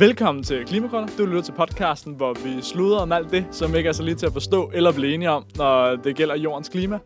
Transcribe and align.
Velkommen 0.00 0.44
til 0.44 0.66
Klimakrøller. 0.66 1.08
Du 1.18 1.26
lytter 1.26 1.42
til 1.42 1.52
podcasten, 1.52 2.14
hvor 2.14 2.32
vi 2.32 2.62
sluder 2.62 2.98
om 2.98 3.12
alt 3.12 3.30
det, 3.30 3.46
som 3.50 3.74
ikke 3.74 3.88
er 3.88 3.92
så 3.92 4.02
lige 4.02 4.14
til 4.14 4.26
at 4.26 4.32
forstå 4.32 4.70
eller 4.74 4.92
blive 4.92 5.14
enige 5.14 5.30
om, 5.30 5.44
når 5.56 5.96
det 5.96 6.16
gælder 6.16 6.36
jordens 6.36 6.68
klima. 6.68 6.98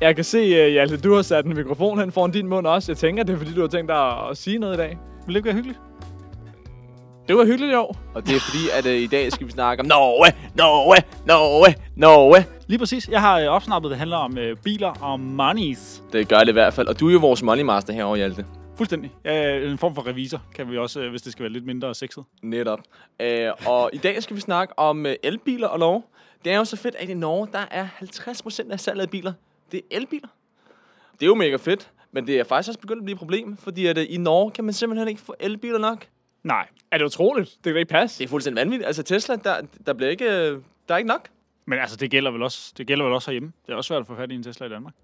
Jeg 0.00 0.14
kan 0.14 0.24
se, 0.24 0.38
uh, 0.38 0.72
Hjalte, 0.72 0.96
du 0.96 1.14
har 1.14 1.22
sat 1.22 1.44
en 1.44 1.54
mikrofon 1.54 1.98
hen 1.98 2.12
foran 2.12 2.30
din 2.30 2.48
mund 2.48 2.66
også. 2.66 2.92
Jeg 2.92 2.96
tænker, 2.96 3.22
det 3.22 3.34
er 3.34 3.38
fordi, 3.38 3.54
du 3.54 3.60
har 3.60 3.68
tænkt 3.68 3.88
dig 3.88 4.28
at 4.30 4.36
sige 4.36 4.58
noget 4.58 4.74
i 4.74 4.76
dag. 4.76 4.98
Vil 5.26 5.34
det 5.34 5.38
ikke 5.38 5.46
være 5.46 5.54
hyggeligt? 5.54 5.80
Det 7.28 7.36
var 7.36 7.44
hyggeligt, 7.44 7.72
jo. 7.72 7.90
Og 8.14 8.26
det 8.26 8.36
er 8.36 8.40
fordi, 8.40 8.64
at 8.78 8.86
uh, 8.86 9.02
i 9.02 9.06
dag 9.06 9.32
skal 9.32 9.46
vi 9.46 9.52
snakke 9.52 9.80
om 9.80 9.86
Norge, 9.86 10.32
Norge, 10.54 10.96
Norge, 11.26 11.74
Norge. 11.96 12.46
Lige 12.66 12.78
præcis. 12.78 13.08
Jeg 13.08 13.20
har 13.20 13.40
øh, 13.40 13.46
opsnappet, 13.46 13.90
det 13.90 13.98
handler 13.98 14.16
om 14.16 14.38
øh, 14.38 14.56
biler 14.64 14.92
og 15.00 15.20
monies. 15.20 16.02
Det 16.12 16.28
gør 16.28 16.38
det 16.38 16.48
i 16.48 16.52
hvert 16.52 16.74
fald. 16.74 16.88
Og 16.88 17.00
du 17.00 17.08
er 17.08 17.12
jo 17.12 17.18
vores 17.18 17.42
money 17.42 17.62
master 17.62 17.92
herovre, 17.92 18.16
Hjalte. 18.16 18.44
Fuldstændig. 18.78 19.12
Ja, 19.24 19.56
en 19.56 19.78
form 19.78 19.94
for 19.94 20.06
revisor 20.06 20.42
kan 20.54 20.70
vi 20.70 20.78
også, 20.78 21.00
øh, 21.00 21.10
hvis 21.10 21.22
det 21.22 21.32
skal 21.32 21.42
være 21.42 21.52
lidt 21.52 21.66
mindre 21.66 21.94
sexet. 21.94 22.24
Netop. 22.42 22.78
Uh, 23.22 23.66
og 23.68 23.90
i 23.92 23.96
dag 23.96 24.22
skal 24.22 24.36
vi 24.36 24.40
snakke 24.40 24.78
om 24.78 25.04
uh, 25.04 25.12
elbiler 25.22 25.68
og 25.68 25.78
lov. 25.78 26.10
Det 26.44 26.52
er 26.52 26.56
jo 26.56 26.64
så 26.64 26.76
fedt, 26.76 26.94
at 26.94 27.08
i 27.08 27.14
Norge, 27.14 27.48
der 27.52 27.64
er 27.70 27.88
50% 28.00 28.72
af 28.72 28.80
salget 28.80 29.02
af 29.02 29.10
biler, 29.10 29.32
det 29.72 29.78
er 29.78 29.96
elbiler. 29.96 30.28
Det 31.12 31.22
er 31.22 31.26
jo 31.26 31.34
mega 31.34 31.56
fedt, 31.56 31.90
men 32.12 32.26
det 32.26 32.38
er 32.38 32.44
faktisk 32.44 32.68
også 32.68 32.80
begyndt 32.80 33.00
at 33.00 33.04
blive 33.04 33.14
et 33.14 33.18
problem, 33.18 33.56
fordi 33.56 33.86
at, 33.86 33.98
uh, 33.98 34.04
i 34.08 34.16
Norge 34.16 34.50
kan 34.50 34.64
man 34.64 34.74
simpelthen 34.74 35.08
ikke 35.08 35.20
få 35.20 35.34
elbiler 35.40 35.78
nok. 35.78 36.06
Nej. 36.42 36.66
Er 36.90 36.98
det 36.98 37.04
utroligt? 37.04 37.56
Det 37.64 37.72
kan 37.72 37.76
ikke 37.76 37.90
passe. 37.90 38.18
Det 38.18 38.24
er 38.24 38.28
fuldstændig 38.28 38.60
vanvittigt. 38.60 38.86
Altså 38.86 39.02
Tesla, 39.02 39.36
der, 39.36 39.60
der 39.86 39.92
bliver 39.92 40.10
ikke, 40.10 40.24
øh, 40.24 40.62
der 40.88 40.94
er 40.94 40.96
ikke 40.98 41.08
nok. 41.08 41.28
Men 41.66 41.78
altså, 41.78 41.96
det 41.96 42.10
gælder 42.10 42.30
vel 42.30 42.42
også, 42.42 42.74
det 42.78 42.86
gælder 42.86 43.04
vel 43.04 43.14
også 43.14 43.30
herhjemme. 43.30 43.52
Det 43.66 43.72
er 43.72 43.76
også 43.76 43.88
svært 43.88 44.00
at 44.00 44.06
få 44.06 44.16
fat 44.16 44.32
i 44.32 44.34
en 44.34 44.42
Tesla 44.42 44.66
i 44.66 44.68
Danmark. 44.68 44.94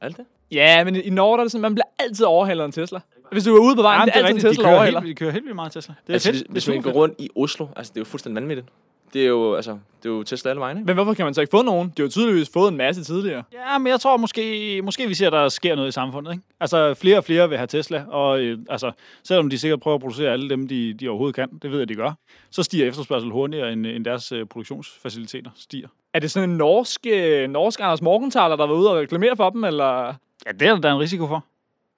Alt 0.00 0.16
det? 0.16 0.26
Ja, 0.52 0.84
men 0.84 0.96
i 0.96 1.10
Norge 1.10 1.36
der 1.36 1.40
er 1.40 1.44
det 1.44 1.52
sådan, 1.52 1.62
man 1.62 1.74
bliver 1.74 1.86
altid 1.98 2.24
overhalet 2.24 2.62
af 2.62 2.66
en 2.66 2.72
Tesla. 2.72 3.00
Hvis 3.32 3.44
du 3.44 3.56
er 3.56 3.60
ude 3.60 3.76
på 3.76 3.82
vejen, 3.82 3.98
Jamen, 4.00 4.12
det 4.14 4.22
er 4.22 4.26
altid 4.26 4.36
en 4.38 4.44
de 4.44 4.48
Tesla 4.48 4.64
kører, 4.64 4.74
overhaler. 4.74 5.00
helt, 5.00 5.10
de 5.10 5.14
kører 5.14 5.30
helt 5.32 5.44
vildt 5.44 5.54
meget 5.56 5.72
Tesla. 5.72 5.94
Det 6.06 6.10
er 6.10 6.14
Altså, 6.14 6.28
fedt. 6.28 6.36
hvis, 6.36 6.42
Det 6.42 6.48
er 6.48 6.52
hvis 6.52 6.84
man 6.84 6.92
går 6.92 7.00
rundt 7.00 7.14
i 7.18 7.28
Oslo, 7.36 7.66
altså 7.76 7.90
det 7.94 7.96
er 7.96 8.00
jo 8.00 8.04
fuldstændig 8.04 8.42
vanvittigt. 8.42 8.68
Det 9.12 9.22
er 9.22 9.26
jo, 9.26 9.54
altså, 9.54 9.70
det 10.02 10.08
er 10.08 10.14
jo 10.14 10.22
Tesla 10.22 10.50
alle 10.50 10.60
vejen, 10.60 10.76
ikke? 10.76 10.86
Men 10.86 10.94
hvorfor 10.94 11.14
kan 11.14 11.24
man 11.24 11.34
så 11.34 11.40
ikke 11.40 11.50
få 11.50 11.62
nogen? 11.62 11.88
De 11.88 11.92
har 11.96 12.04
jo 12.04 12.10
tydeligvis 12.10 12.50
fået 12.52 12.70
en 12.70 12.76
masse 12.76 13.04
tidligere. 13.04 13.42
Ja, 13.52 13.78
men 13.78 13.86
jeg 13.86 14.00
tror 14.00 14.16
måske, 14.16 14.82
måske 14.84 15.08
vi 15.08 15.14
ser, 15.14 15.26
at 15.26 15.32
der 15.32 15.48
sker 15.48 15.74
noget 15.76 15.88
i 15.88 15.92
samfundet. 15.92 16.32
Ikke? 16.32 16.44
Altså, 16.60 16.94
flere 16.94 17.18
og 17.18 17.24
flere 17.24 17.48
vil 17.48 17.58
have 17.58 17.66
Tesla, 17.66 18.04
og 18.08 18.40
øh, 18.40 18.58
altså, 18.68 18.92
selvom 19.24 19.50
de 19.50 19.58
sikkert 19.58 19.80
prøver 19.80 19.94
at 19.94 20.00
producere 20.00 20.32
alle 20.32 20.50
dem, 20.50 20.68
de, 20.68 20.94
de 20.94 21.08
overhovedet 21.08 21.34
kan, 21.34 21.48
det 21.62 21.70
ved 21.70 21.78
jeg, 21.78 21.88
de 21.88 21.94
gør, 21.94 22.12
så 22.50 22.62
stiger 22.62 22.88
efterspørgsel 22.88 23.30
hurtigere, 23.30 23.72
end, 23.72 23.86
end 23.86 24.04
deres 24.04 24.32
øh, 24.32 24.46
produktionsfaciliteter 24.46 25.50
stiger. 25.56 25.88
Er 26.14 26.18
det 26.18 26.30
sådan 26.30 26.50
en 26.50 26.56
norsk, 26.56 27.06
øh, 27.06 27.48
norsk 27.48 27.80
Anders 27.80 28.02
Morgenthaler, 28.02 28.56
der 28.56 28.66
var 28.66 28.74
ude 28.74 28.90
og 28.90 28.96
reklamere 28.96 29.36
for 29.36 29.50
dem, 29.50 29.64
eller... 29.64 30.14
Ja, 30.46 30.52
det 30.52 30.62
er 30.62 30.74
der 30.74 30.80
da 30.80 30.90
en 30.90 30.98
risiko 30.98 31.26
for. 31.26 31.44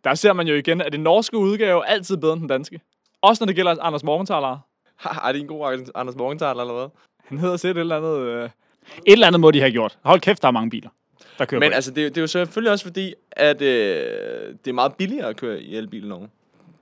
Der 0.04 0.14
ser 0.14 0.32
man 0.32 0.48
jo 0.48 0.54
igen, 0.54 0.80
at 0.80 0.92
den 0.92 1.00
norske 1.00 1.36
udgave 1.36 1.80
er 1.80 1.84
altid 1.84 2.16
bedre 2.16 2.32
end 2.32 2.40
den 2.40 2.48
danske. 2.48 2.80
Også 3.22 3.44
når 3.44 3.46
det 3.46 3.56
gælder 3.56 3.76
Anders 3.80 4.04
Morgenthaler. 4.04 4.58
Ha, 5.10 5.28
er 5.28 5.32
det 5.32 5.40
en 5.40 5.46
god 5.46 5.90
Anders 5.94 6.16
Morgenthaler 6.16 6.60
eller 6.60 6.74
hvad? 6.74 6.88
Han 7.24 7.38
hedder 7.38 7.56
set 7.56 7.70
et 7.70 7.78
eller 7.78 7.96
andet... 7.96 8.18
Øh... 8.18 8.44
Et 8.44 9.12
eller 9.12 9.26
andet 9.26 9.40
må 9.40 9.50
de 9.50 9.60
have 9.60 9.72
gjort. 9.72 9.98
Hold 10.02 10.20
kæft, 10.20 10.42
der 10.42 10.48
er 10.48 10.52
mange 10.52 10.70
biler, 10.70 10.88
der 11.38 11.44
kører 11.44 11.60
Men 11.60 11.70
på. 11.70 11.74
altså, 11.74 11.90
det, 11.90 11.98
er 11.98 12.02
jo- 12.02 12.08
det 12.08 12.16
er 12.16 12.20
jo 12.20 12.26
selvfølgelig 12.26 12.72
også 12.72 12.84
fordi, 12.84 13.14
at 13.32 13.62
øh, 13.62 13.66
det 14.64 14.68
er 14.68 14.72
meget 14.72 14.94
billigere 14.94 15.28
at 15.28 15.36
køre 15.36 15.60
i 15.62 15.76
elbiler 15.76 16.08
nu. 16.08 16.28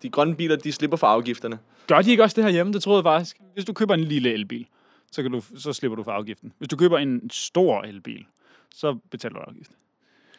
De 0.02 0.08
grønne 0.10 0.34
biler, 0.36 0.56
de 0.56 0.72
slipper 0.72 0.96
for 0.96 1.06
afgifterne. 1.06 1.58
Gør 1.86 2.02
de 2.02 2.10
ikke 2.10 2.22
også 2.22 2.34
det 2.36 2.44
her 2.44 2.50
hjemme? 2.50 2.72
Det 2.72 2.82
troede 2.82 2.96
jeg 2.98 3.04
faktisk. 3.04 3.36
Hvis 3.54 3.64
du 3.64 3.72
køber 3.72 3.94
en 3.94 4.00
lille 4.00 4.32
elbil, 4.32 4.66
så, 5.12 5.22
kan 5.22 5.30
du, 5.32 5.42
så 5.58 5.72
slipper 5.72 5.96
du 5.96 6.02
for 6.02 6.10
afgiften. 6.12 6.52
Hvis 6.58 6.68
du 6.68 6.76
køber 6.76 6.98
en 6.98 7.30
stor 7.30 7.82
elbil, 7.82 8.24
så 8.74 8.98
betaler 9.10 9.34
du 9.34 9.40
afgift. 9.40 9.70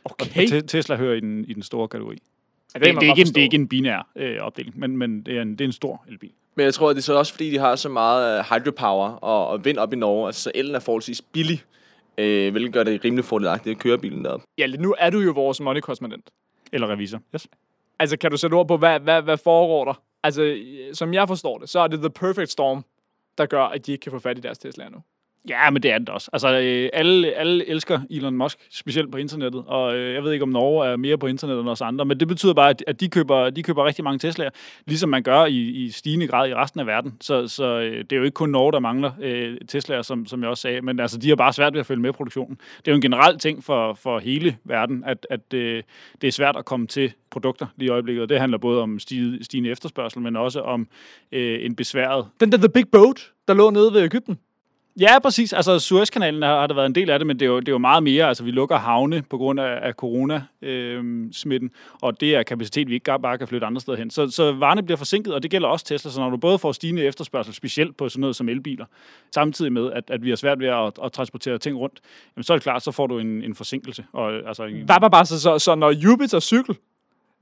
Okay. 0.05 0.43
Og 0.43 0.49
Te- 0.49 0.61
Tesla 0.61 0.95
hører 0.95 1.15
i 1.15 1.19
den, 1.19 1.45
i 1.47 1.53
den 1.53 1.63
store 1.63 1.87
kategori. 1.87 2.17
Det, 2.73 2.81
det, 2.81 2.87
er 2.87 3.01
ikke 3.01 3.21
en, 3.21 3.27
det 3.27 3.37
er 3.37 3.43
ikke 3.43 3.55
en 3.55 3.67
binær 3.67 4.07
øh, 4.15 4.37
opdeling, 4.41 4.79
men, 4.79 4.97
men 4.97 5.21
det, 5.23 5.37
er 5.37 5.41
en, 5.41 5.51
det 5.51 5.61
er 5.61 5.65
en 5.65 5.71
stor 5.71 6.05
elbil. 6.07 6.31
Men 6.55 6.63
jeg 6.63 6.73
tror, 6.73 6.89
at 6.89 6.95
det 6.95 7.01
er 7.01 7.03
så 7.03 7.13
også 7.13 7.33
fordi, 7.33 7.51
de 7.51 7.57
har 7.57 7.75
så 7.75 7.89
meget 7.89 8.39
øh, 8.39 8.45
hydropower 8.49 9.09
og, 9.09 9.47
og 9.47 9.65
vind 9.65 9.77
op 9.77 9.93
i 9.93 9.95
Norge. 9.95 10.25
Altså, 10.27 10.41
så 10.41 10.51
elen 10.55 10.75
er 10.75 10.79
forholdsvis 10.79 11.21
billig. 11.21 11.63
Øh, 12.17 12.51
hvilket 12.51 12.73
gør 12.73 12.83
det 12.83 13.05
rimelig 13.05 13.25
fordelagtigt 13.25 13.75
at 13.75 13.81
køre 13.81 13.97
bilen 13.97 14.25
derop. 14.25 14.41
Ja, 14.57 14.67
nu 14.67 14.95
er 14.99 15.09
du 15.09 15.19
jo 15.19 15.31
vores 15.31 15.61
money-korrespondent. 15.61 16.29
Eller 16.73 16.87
revisor. 16.87 17.19
Yes. 17.35 17.47
Altså, 17.99 18.17
kan 18.17 18.31
du 18.31 18.37
sætte 18.37 18.53
ord 18.53 18.67
på, 18.67 18.77
hvad, 18.77 18.99
hvad, 18.99 19.21
hvad 19.21 19.37
foregår 19.37 19.85
der? 19.85 20.01
Altså, 20.23 20.57
som 20.93 21.13
jeg 21.13 21.27
forstår 21.27 21.57
det, 21.57 21.69
så 21.69 21.79
er 21.79 21.87
det 21.87 21.99
The 21.99 22.09
Perfect 22.09 22.49
Storm, 22.49 22.85
der 23.37 23.45
gør, 23.45 23.63
at 23.63 23.85
de 23.85 23.91
ikke 23.91 24.01
kan 24.01 24.11
få 24.11 24.19
fat 24.19 24.37
i 24.37 24.41
deres 24.41 24.57
Teslaer 24.57 24.89
nu. 24.89 24.97
Ja, 25.49 25.69
men 25.69 25.83
det 25.83 25.91
er 25.91 25.97
det 25.97 26.09
også. 26.09 26.29
Altså, 26.33 26.59
øh, 26.59 26.89
alle, 26.93 27.33
alle 27.33 27.69
elsker 27.69 27.99
Elon 28.09 28.35
Musk, 28.35 28.57
specielt 28.71 29.11
på 29.11 29.17
internettet. 29.17 29.63
Og 29.67 29.95
øh, 29.95 30.13
jeg 30.13 30.23
ved 30.23 30.31
ikke, 30.31 30.43
om 30.43 30.49
Norge 30.49 30.87
er 30.87 30.97
mere 30.97 31.17
på 31.17 31.27
internettet 31.27 31.61
end 31.61 31.69
os 31.69 31.81
andre, 31.81 32.05
men 32.05 32.19
det 32.19 32.27
betyder 32.27 32.53
bare, 32.53 32.69
at, 32.69 32.83
at 32.87 32.99
de, 32.99 33.09
køber, 33.09 33.49
de 33.49 33.63
køber 33.63 33.85
rigtig 33.85 34.03
mange 34.03 34.19
Teslaer, 34.19 34.49
ligesom 34.87 35.09
man 35.09 35.23
gør 35.23 35.45
i, 35.45 35.57
i 35.57 35.89
stigende 35.89 36.27
grad 36.27 36.49
i 36.49 36.53
resten 36.53 36.79
af 36.79 36.87
verden. 36.87 37.13
Så, 37.21 37.47
så 37.47 37.79
øh, 37.79 37.97
det 37.97 38.11
er 38.11 38.17
jo 38.17 38.23
ikke 38.23 38.35
kun 38.35 38.49
Norge, 38.49 38.71
der 38.71 38.79
mangler 38.79 39.11
øh, 39.21 39.57
Teslaer, 39.67 40.01
som, 40.01 40.25
som 40.25 40.41
jeg 40.41 40.49
også 40.49 40.61
sagde, 40.61 40.81
men 40.81 40.99
altså, 40.99 41.17
de 41.17 41.29
har 41.29 41.35
bare 41.35 41.53
svært 41.53 41.73
ved 41.73 41.79
at 41.79 41.85
følge 41.85 42.01
med 42.01 42.13
produktionen. 42.13 42.57
Det 42.77 42.87
er 42.87 42.91
jo 42.91 42.95
en 42.95 43.01
generel 43.01 43.39
ting 43.39 43.63
for, 43.63 43.93
for 43.93 44.19
hele 44.19 44.57
verden, 44.63 45.03
at, 45.05 45.27
at 45.29 45.53
øh, 45.53 45.83
det 46.21 46.27
er 46.27 46.31
svært 46.31 46.55
at 46.55 46.65
komme 46.65 46.87
til 46.87 47.13
produkter 47.31 47.65
lige 47.77 47.87
i 47.87 47.91
øjeblikket, 47.91 48.23
og 48.23 48.29
det 48.29 48.39
handler 48.39 48.57
både 48.57 48.81
om 48.81 48.99
stige, 48.99 49.43
stigende 49.43 49.69
efterspørgsel, 49.69 50.21
men 50.21 50.35
også 50.35 50.61
om 50.61 50.87
øh, 51.31 51.65
en 51.65 51.75
besværet 51.75 52.25
Den 52.39 52.51
der 52.51 52.57
The 52.57 52.69
Big 52.69 52.85
Boat, 52.91 53.31
der 53.47 53.53
lå 53.53 53.69
nede 53.69 53.93
ved 53.93 54.03
Ægypten. 54.03 54.37
Ja, 55.01 55.19
præcis. 55.19 55.53
Altså, 55.53 55.79
Suezkanalen 55.79 56.41
har, 56.41 56.59
har 56.59 56.67
der 56.67 56.75
været 56.75 56.85
en 56.85 56.95
del 56.95 57.09
af 57.09 57.19
det, 57.19 57.27
men 57.27 57.39
det 57.39 57.45
er 57.45 57.49
jo, 57.49 57.59
det 57.59 57.67
er 57.67 57.71
jo 57.71 57.77
meget 57.77 58.03
mere. 58.03 58.27
Altså, 58.27 58.43
vi 58.43 58.51
lukker 58.51 58.77
havne 58.77 59.21
på 59.29 59.37
grund 59.37 59.59
af, 59.59 59.79
af 59.81 59.93
coronasmitten, 59.93 61.69
øhm, 61.69 61.99
og 62.01 62.21
det 62.21 62.35
er 62.35 62.43
kapacitet, 62.43 62.87
vi 62.87 62.93
ikke 62.93 63.17
bare 63.21 63.37
kan 63.37 63.47
flytte 63.47 63.67
andre 63.67 63.81
steder 63.81 63.97
hen. 63.97 64.09
Så, 64.09 64.29
så 64.29 64.51
varerne 64.51 64.83
bliver 64.83 64.97
forsinket, 64.97 65.33
og 65.33 65.43
det 65.43 65.51
gælder 65.51 65.67
også 65.67 65.85
Tesla. 65.85 66.11
Så 66.11 66.19
når 66.19 66.29
du 66.29 66.37
både 66.37 66.59
får 66.59 66.71
stigende 66.71 67.03
efterspørgsel, 67.03 67.53
specielt 67.53 67.97
på 67.97 68.09
sådan 68.09 68.21
noget 68.21 68.35
som 68.35 68.49
elbiler, 68.49 68.85
samtidig 69.31 69.73
med, 69.73 69.91
at, 69.91 70.03
at 70.07 70.23
vi 70.23 70.29
har 70.29 70.35
svært 70.35 70.59
ved 70.59 70.67
at, 70.67 70.93
at 71.03 71.11
transportere 71.11 71.57
ting 71.57 71.77
rundt, 71.77 71.99
jamen, 72.35 72.43
så 72.43 72.53
er 72.53 72.57
det 72.57 72.63
klart, 72.63 72.83
så 72.83 72.91
får 72.91 73.07
du 73.07 73.19
en, 73.19 73.43
en 73.43 73.55
forsinkelse. 73.55 74.05
Og, 74.13 74.33
altså, 74.47 74.63
en, 74.63 74.87
Var 74.87 74.99
bare, 74.99 75.11
bare 75.11 75.25
så, 75.25 75.41
så, 75.41 75.59
så 75.59 75.75
når 75.75 75.91
Jupiter 75.91 76.39
cykel 76.39 76.75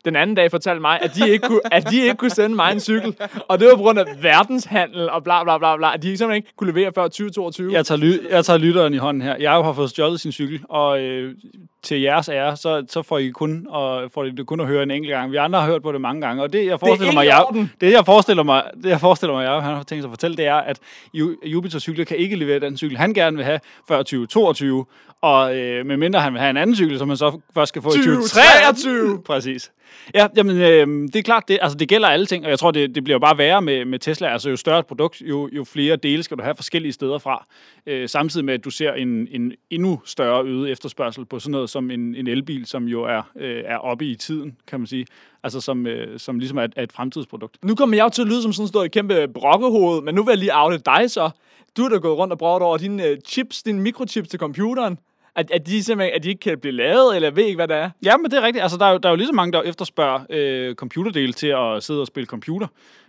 den 0.05 0.15
anden 0.15 0.35
dag 0.35 0.51
fortalte 0.51 0.81
mig, 0.81 0.99
at 1.01 1.15
de, 1.15 1.29
ikke 1.29 1.47
kunne, 1.47 1.61
at 1.71 1.89
de 1.91 2.01
ikke 2.01 2.15
kunne 2.15 2.29
sende 2.29 2.55
mig 2.55 2.71
en 2.71 2.79
cykel. 2.79 3.15
Og 3.47 3.59
det 3.59 3.67
var 3.67 3.75
på 3.75 3.81
grund 3.81 3.99
af 3.99 4.05
verdenshandel 4.21 5.09
og 5.09 5.23
bla 5.23 5.43
bla 5.43 5.57
bla 5.57 5.77
bla. 5.77 5.93
At 5.93 6.03
de 6.03 6.07
simpelthen 6.17 6.35
ikke 6.35 6.55
kunne 6.57 6.71
levere 6.71 6.91
før 6.95 7.03
2022. 7.03 7.73
Jeg 7.73 7.85
tager, 7.85 7.99
ly- 7.99 8.29
jeg 8.31 8.45
tager 8.45 8.57
lytteren 8.57 8.93
i 8.93 8.97
hånden 8.97 9.21
her. 9.21 9.35
Jeg 9.39 9.51
har 9.51 9.73
fået 9.73 9.89
stjålet 9.89 10.19
sin 10.19 10.31
cykel, 10.31 10.61
og 10.69 11.01
øh, 11.01 11.35
til 11.83 12.01
jeres 12.01 12.29
ære, 12.29 12.57
så, 12.57 12.85
så 12.89 13.01
får 13.01 13.17
I 13.17 13.29
kun, 13.29 13.65
og, 13.69 14.11
får 14.13 14.23
I 14.23 14.29
det 14.29 14.47
kun 14.47 14.59
at 14.59 14.67
høre 14.67 14.83
en 14.83 14.91
enkelt 14.91 15.11
gang. 15.13 15.31
Vi 15.31 15.37
andre 15.37 15.59
har 15.61 15.67
hørt 15.67 15.81
på 15.81 15.91
det 15.91 16.01
mange 16.01 16.21
gange, 16.21 16.43
og 16.43 16.53
det 16.53 16.65
jeg 16.65 16.79
forestiller 16.79 17.05
ikke 17.11 17.15
mig, 17.15 17.25
i 17.25 17.27
jeg, 17.27 17.67
det 17.81 17.91
jeg 17.91 18.05
forestiller 18.05 18.43
mig, 18.43 18.63
det 18.83 18.89
jeg 18.89 18.99
forestiller 18.99 19.33
mig, 19.33 19.43
jeg 19.43 19.51
han 19.61 19.75
har 19.75 19.83
tænkt 19.83 20.03
sig 20.03 20.07
at 20.09 20.11
fortælle, 20.11 20.37
det 20.37 20.45
er, 20.45 20.55
at 20.55 20.79
Ju- 21.17 21.47
Jupiter 21.49 21.79
cykler 21.79 22.05
kan 22.05 22.17
ikke 22.17 22.35
levere 22.35 22.59
den 22.59 22.77
cykel, 22.77 22.97
han 22.97 23.13
gerne 23.13 23.35
vil 23.37 23.45
have 23.45 23.59
før 23.87 23.97
2022, 23.97 24.85
og 25.21 25.57
øh, 25.57 25.85
medmindre 25.85 26.19
han 26.19 26.33
vil 26.33 26.39
have 26.41 26.49
en 26.49 26.57
anden 26.57 26.75
cykel, 26.75 26.97
som 26.99 27.07
han 27.09 27.17
så 27.17 27.39
først 27.53 27.69
skal 27.69 27.81
få 27.81 27.89
i 27.89 27.91
2023. 27.91 28.15
2023. 28.15 29.21
Præcis. 29.33 29.71
Ja, 30.13 30.27
jamen, 30.35 30.57
øh, 30.57 30.87
det 30.87 31.15
er 31.15 31.21
klart, 31.21 31.43
det, 31.47 31.59
altså, 31.61 31.77
det 31.77 31.87
gælder 31.87 32.07
alle 32.07 32.25
ting, 32.25 32.45
og 32.45 32.49
jeg 32.49 32.59
tror, 32.59 32.71
det, 32.71 32.95
det 32.95 33.03
bliver 33.03 33.19
bare 33.19 33.37
værre 33.37 33.61
med, 33.61 33.85
med 33.85 33.99
Tesla. 33.99 34.31
Altså, 34.31 34.49
jo 34.49 34.55
større 34.55 34.79
et 34.79 34.85
produkt, 34.85 35.21
jo, 35.21 35.49
jo 35.51 35.63
flere 35.63 35.95
dele 35.95 36.23
skal 36.23 36.37
du 36.37 36.43
have 36.43 36.55
forskellige 36.55 36.91
steder 36.91 37.17
fra. 37.17 37.45
Øh, 37.87 38.09
samtidig 38.09 38.45
med, 38.45 38.53
at 38.53 38.65
du 38.65 38.69
ser 38.69 38.93
en, 38.93 39.27
en 39.31 39.53
endnu 39.69 40.01
større 40.05 40.43
øget 40.45 40.71
efterspørgsel 40.71 41.25
på 41.25 41.39
sådan 41.39 41.51
noget 41.51 41.69
som 41.69 41.91
en, 41.91 42.15
en 42.15 42.27
elbil, 42.27 42.65
som 42.65 42.85
jo 42.85 43.03
er, 43.03 43.21
øh, 43.35 43.63
er 43.65 43.77
oppe 43.77 44.05
i 44.05 44.15
tiden, 44.15 44.57
kan 44.67 44.79
man 44.79 44.87
sige. 44.87 45.05
Altså, 45.43 45.61
som, 45.61 45.87
øh, 45.87 46.19
som 46.19 46.39
ligesom 46.39 46.57
er 46.57 46.63
et, 46.63 46.73
er 46.75 46.83
et 46.83 46.91
fremtidsprodukt. 46.91 47.57
Nu 47.63 47.75
kommer 47.75 47.95
jeg 47.95 48.03
jo 48.03 48.09
til 48.09 48.21
at 48.21 48.27
lyde 48.27 48.41
som 48.41 48.53
sådan 48.53 48.67
stort 48.67 48.85
et 48.85 48.91
kæmpe 48.91 49.27
brokkehoved, 49.33 50.01
men 50.01 50.15
nu 50.15 50.23
vil 50.23 50.31
jeg 50.31 50.37
lige 50.37 50.51
afle 50.51 50.77
dig 50.77 51.11
så. 51.11 51.29
Du 51.77 51.85
er 51.85 51.89
da 51.89 51.95
gået 51.95 52.17
rundt 52.17 52.33
og 52.33 52.39
brokket 52.39 52.67
over 52.67 52.77
dine 52.77 53.05
øh, 53.05 53.17
chips, 53.25 53.63
dine 53.63 53.81
mikrochips 53.81 54.29
til 54.29 54.39
computeren. 54.39 54.99
At, 55.35 55.51
at 55.51 55.67
de 55.67 55.83
simpelthen 55.83 56.15
at 56.15 56.23
de 56.23 56.29
ikke 56.29 56.39
kan 56.39 56.59
blive 56.59 56.71
lavet, 56.71 57.15
eller 57.15 57.31
ved 57.31 57.43
ikke, 57.43 57.55
hvad 57.55 57.67
det 57.67 57.75
er. 57.75 57.89
Ja, 58.05 58.17
men 58.17 58.31
det 58.31 58.37
er 58.37 58.41
rigtigt. 58.41 58.63
Altså, 58.63 58.77
der 58.77 58.85
er 58.85 58.91
jo, 58.91 58.97
der 58.97 59.09
er 59.09 59.13
jo 59.13 59.15
lige 59.15 59.27
så 59.27 59.33
mange, 59.33 59.51
der 59.51 59.61
efterspørger 59.61 60.19
øh, 60.29 60.75
computerdele 60.75 61.33
til 61.33 61.47
at 61.47 61.83
sidde 61.83 62.01
og 62.01 62.07
spille 62.07 62.27
computer. 62.27 62.67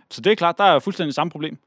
Så 0.09 0.21
det 0.21 0.31
er 0.31 0.35
klart, 0.35 0.57
der 0.57 0.63
er 0.63 0.79
fuldstændig 0.79 1.13
samme 1.13 1.31
problem. 1.31 1.57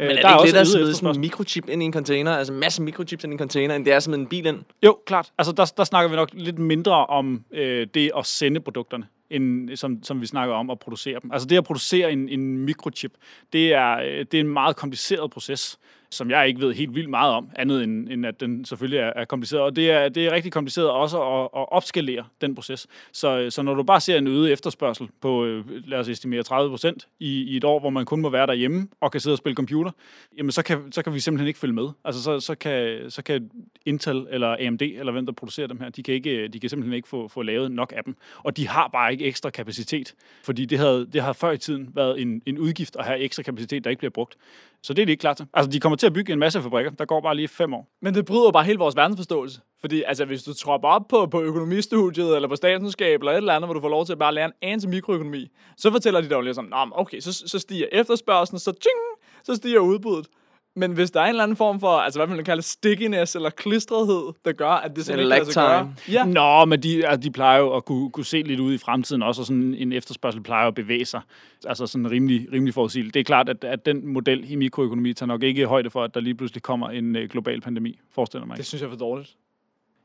Øh, 0.00 0.06
Men 0.06 0.16
er 0.16 0.22
der 0.22 0.28
det 0.28 0.28
ikke 0.28 0.38
også 0.38 0.46
lettere 0.46 0.60
at 0.60 0.66
smide 0.66 0.94
sådan 0.94 1.14
en 1.14 1.20
mikrochip 1.20 1.68
ind 1.68 1.82
i 1.82 1.86
en 1.86 1.92
container? 1.92 2.36
Altså 2.36 2.52
en 2.52 2.60
masse 2.60 2.82
mikrochips 2.82 3.24
ind 3.24 3.32
i 3.32 3.34
en 3.34 3.38
container, 3.38 3.74
end 3.74 3.84
det 3.84 3.92
er 3.92 4.00
som 4.00 4.14
en 4.14 4.26
bil 4.26 4.46
ind? 4.46 4.58
Jo, 4.82 4.98
klart. 5.06 5.32
Altså, 5.38 5.52
der, 5.52 5.72
der 5.76 5.84
snakker 5.84 6.10
vi 6.10 6.16
nok 6.16 6.28
lidt 6.32 6.58
mindre 6.58 7.06
om 7.06 7.44
øh, 7.52 7.86
det 7.94 8.10
at 8.16 8.26
sende 8.26 8.60
produkterne, 8.60 9.06
end 9.30 9.76
som, 9.76 10.02
som 10.02 10.20
vi 10.20 10.26
snakker 10.26 10.54
om 10.54 10.70
at 10.70 10.78
producere 10.78 11.20
dem. 11.22 11.32
Altså 11.32 11.48
det 11.48 11.56
at 11.56 11.64
producere 11.64 12.12
en, 12.12 12.28
en 12.28 12.58
mikrochip, 12.58 13.12
det 13.52 13.72
er, 13.72 13.96
øh, 13.98 14.18
det 14.18 14.34
er 14.34 14.40
en 14.40 14.48
meget 14.48 14.76
kompliceret 14.76 15.30
proces, 15.30 15.78
som 16.14 16.30
jeg 16.30 16.48
ikke 16.48 16.60
ved 16.60 16.74
helt 16.74 16.94
vildt 16.94 17.10
meget 17.10 17.32
om, 17.32 17.48
andet 17.56 17.82
end, 17.82 18.08
end 18.08 18.26
at 18.26 18.40
den 18.40 18.64
selvfølgelig 18.64 18.98
er, 18.98 19.12
er 19.16 19.24
kompliceret. 19.24 19.62
Og 19.62 19.76
det 19.76 19.90
er, 19.90 20.08
det 20.08 20.26
er 20.26 20.32
rigtig 20.32 20.52
kompliceret 20.52 20.90
også 20.90 21.22
at, 21.22 21.42
at 21.42 21.72
opskalere 21.72 22.24
den 22.40 22.54
proces. 22.54 22.86
Så, 23.12 23.46
så 23.50 23.62
når 23.62 23.74
du 23.74 23.82
bare 23.82 24.00
ser 24.00 24.18
en 24.18 24.26
øget 24.26 24.52
efterspørgsel 24.52 25.08
på, 25.20 25.44
øh, 25.44 25.64
lad 25.86 25.98
os 25.98 26.08
estimere 26.08 26.42
30 26.42 26.70
procent 26.70 27.08
i, 27.20 27.42
i 27.42 27.56
et 27.56 27.64
år, 27.64 27.80
hvor 27.80 27.90
man 27.90 28.04
kun 28.04 28.20
må 28.20 28.30
være 28.30 28.46
derhjemme 28.46 28.88
og 29.00 29.12
kan 29.12 29.20
sidde 29.20 29.34
og 29.34 29.38
spille 29.38 29.56
computer, 29.56 29.90
jamen 30.38 30.52
så 30.52 30.62
kan, 30.62 30.92
så 30.92 31.02
kan 31.02 31.14
vi 31.14 31.20
simpelthen 31.20 31.48
ikke 31.48 31.58
følge 31.58 31.74
med. 31.74 31.88
Altså 32.04 32.22
så, 32.22 32.40
så, 32.40 32.54
kan, 32.54 33.10
så 33.10 33.22
kan 33.22 33.50
Intel 33.86 34.26
eller 34.30 34.56
AMD, 34.60 34.82
eller 34.82 35.12
hvem 35.12 35.26
der 35.26 35.32
producerer 35.32 35.66
dem 35.66 35.80
her, 35.80 35.88
de 35.88 36.02
kan, 36.02 36.14
ikke, 36.14 36.48
de 36.48 36.60
kan 36.60 36.70
simpelthen 36.70 36.94
ikke 36.94 37.08
få, 37.08 37.28
få 37.28 37.42
lavet 37.42 37.72
nok 37.72 37.92
af 37.96 38.04
dem. 38.04 38.16
Og 38.38 38.56
de 38.56 38.68
har 38.68 38.88
bare 38.88 39.12
ikke 39.12 39.24
ekstra 39.24 39.50
kapacitet, 39.50 40.14
fordi 40.44 40.64
det 40.64 40.78
havde, 40.78 41.06
det 41.12 41.22
har 41.22 41.32
før 41.32 41.50
i 41.50 41.58
tiden 41.58 41.90
været 41.94 42.20
en, 42.20 42.42
en 42.46 42.58
udgift 42.58 42.96
at 42.96 43.04
have 43.04 43.18
ekstra 43.18 43.42
kapacitet, 43.42 43.84
der 43.84 43.90
ikke 43.90 43.98
bliver 44.00 44.10
brugt. 44.10 44.36
Så 44.84 44.94
det 44.94 45.02
er 45.02 45.06
de 45.06 45.12
ikke 45.12 45.20
klar 45.20 45.34
til. 45.34 45.46
Altså, 45.54 45.70
de 45.70 45.80
kommer 45.80 45.96
til 45.96 46.06
at 46.06 46.12
bygge 46.12 46.32
en 46.32 46.38
masse 46.38 46.62
fabrikker. 46.62 46.90
Der 46.90 47.04
går 47.04 47.20
bare 47.20 47.34
lige 47.36 47.48
fem 47.48 47.74
år. 47.74 47.88
Men 48.02 48.14
det 48.14 48.24
bryder 48.24 48.44
jo 48.44 48.50
bare 48.50 48.64
hele 48.64 48.78
vores 48.78 48.96
verdensforståelse. 48.96 49.60
Fordi 49.80 50.02
altså, 50.06 50.24
hvis 50.24 50.42
du 50.42 50.54
tropper 50.54 50.88
op 50.88 51.02
på, 51.08 51.26
på 51.26 51.42
økonomistudiet, 51.42 52.36
eller 52.36 52.48
på 52.48 52.56
statskundskab, 52.56 53.20
eller 53.20 53.32
et 53.32 53.36
eller 53.36 53.52
andet, 53.52 53.66
hvor 53.66 53.74
du 53.74 53.80
får 53.80 53.88
lov 53.88 54.06
til 54.06 54.12
at 54.12 54.18
bare 54.18 54.34
lære 54.34 54.44
en 54.44 54.52
anelse 54.62 54.88
mikroøkonomi, 54.88 55.48
så 55.76 55.90
fortæller 55.90 56.20
de 56.20 56.28
dig 56.28 56.34
jo 56.34 56.40
lige 56.40 56.54
sådan, 56.54 56.70
Nå, 56.70 56.84
men 56.84 56.92
okay, 56.96 57.20
så, 57.20 57.32
så 57.32 57.58
stiger 57.58 57.86
efterspørgselen, 57.92 58.58
så, 58.58 58.72
ting, 58.72 58.98
så 59.44 59.54
stiger 59.54 59.80
udbuddet. 59.80 60.26
Men 60.76 60.92
hvis 60.92 61.10
der 61.10 61.20
er 61.20 61.24
en 61.24 61.30
eller 61.30 61.42
anden 61.42 61.56
form 61.56 61.80
for, 61.80 61.88
altså 61.88 62.18
hvad 62.18 62.26
man 62.26 62.36
vil 62.36 62.44
kalde 62.44 62.62
stickiness 62.62 63.36
eller 63.36 63.50
klistrethed, 63.50 64.32
der 64.44 64.52
gør, 64.52 64.70
at 64.70 64.96
det 64.96 65.04
simpelthen 65.04 65.40
ikke 65.40 65.52
kan 65.52 65.62
gøre. 65.62 65.94
Ja. 66.10 66.24
Nå, 66.24 66.64
men 66.64 66.82
de, 66.82 67.06
altså, 67.06 67.20
de 67.20 67.30
plejer 67.30 67.58
jo 67.58 67.76
at 67.76 67.84
kunne, 67.84 68.10
kunne 68.10 68.24
se 68.24 68.42
lidt 68.42 68.60
ud 68.60 68.74
i 68.74 68.78
fremtiden 68.78 69.22
også, 69.22 69.42
og 69.42 69.46
sådan 69.46 69.74
en 69.74 69.92
efterspørgsel 69.92 70.42
plejer 70.42 70.68
at 70.68 70.74
bevæge 70.74 71.04
sig. 71.04 71.20
Altså 71.66 71.86
sådan 71.86 72.10
rimelig, 72.10 72.48
rimelig 72.52 72.74
forudsigeligt. 72.74 73.14
Det 73.14 73.20
er 73.20 73.24
klart, 73.24 73.48
at, 73.48 73.64
at 73.64 73.86
den 73.86 74.06
model 74.06 74.50
i 74.50 74.56
mikroøkonomi 74.56 75.12
tager 75.12 75.26
nok 75.26 75.42
ikke 75.42 75.66
højde 75.66 75.90
for, 75.90 76.04
at 76.04 76.14
der 76.14 76.20
lige 76.20 76.34
pludselig 76.34 76.62
kommer 76.62 76.90
en 76.90 77.16
øh, 77.16 77.28
global 77.28 77.60
pandemi, 77.60 77.98
forestiller 78.10 78.46
mig. 78.46 78.56
Det 78.56 78.66
synes 78.66 78.82
jeg 78.82 78.86
er 78.86 78.90
for 78.90 78.98
dårligt. 78.98 79.36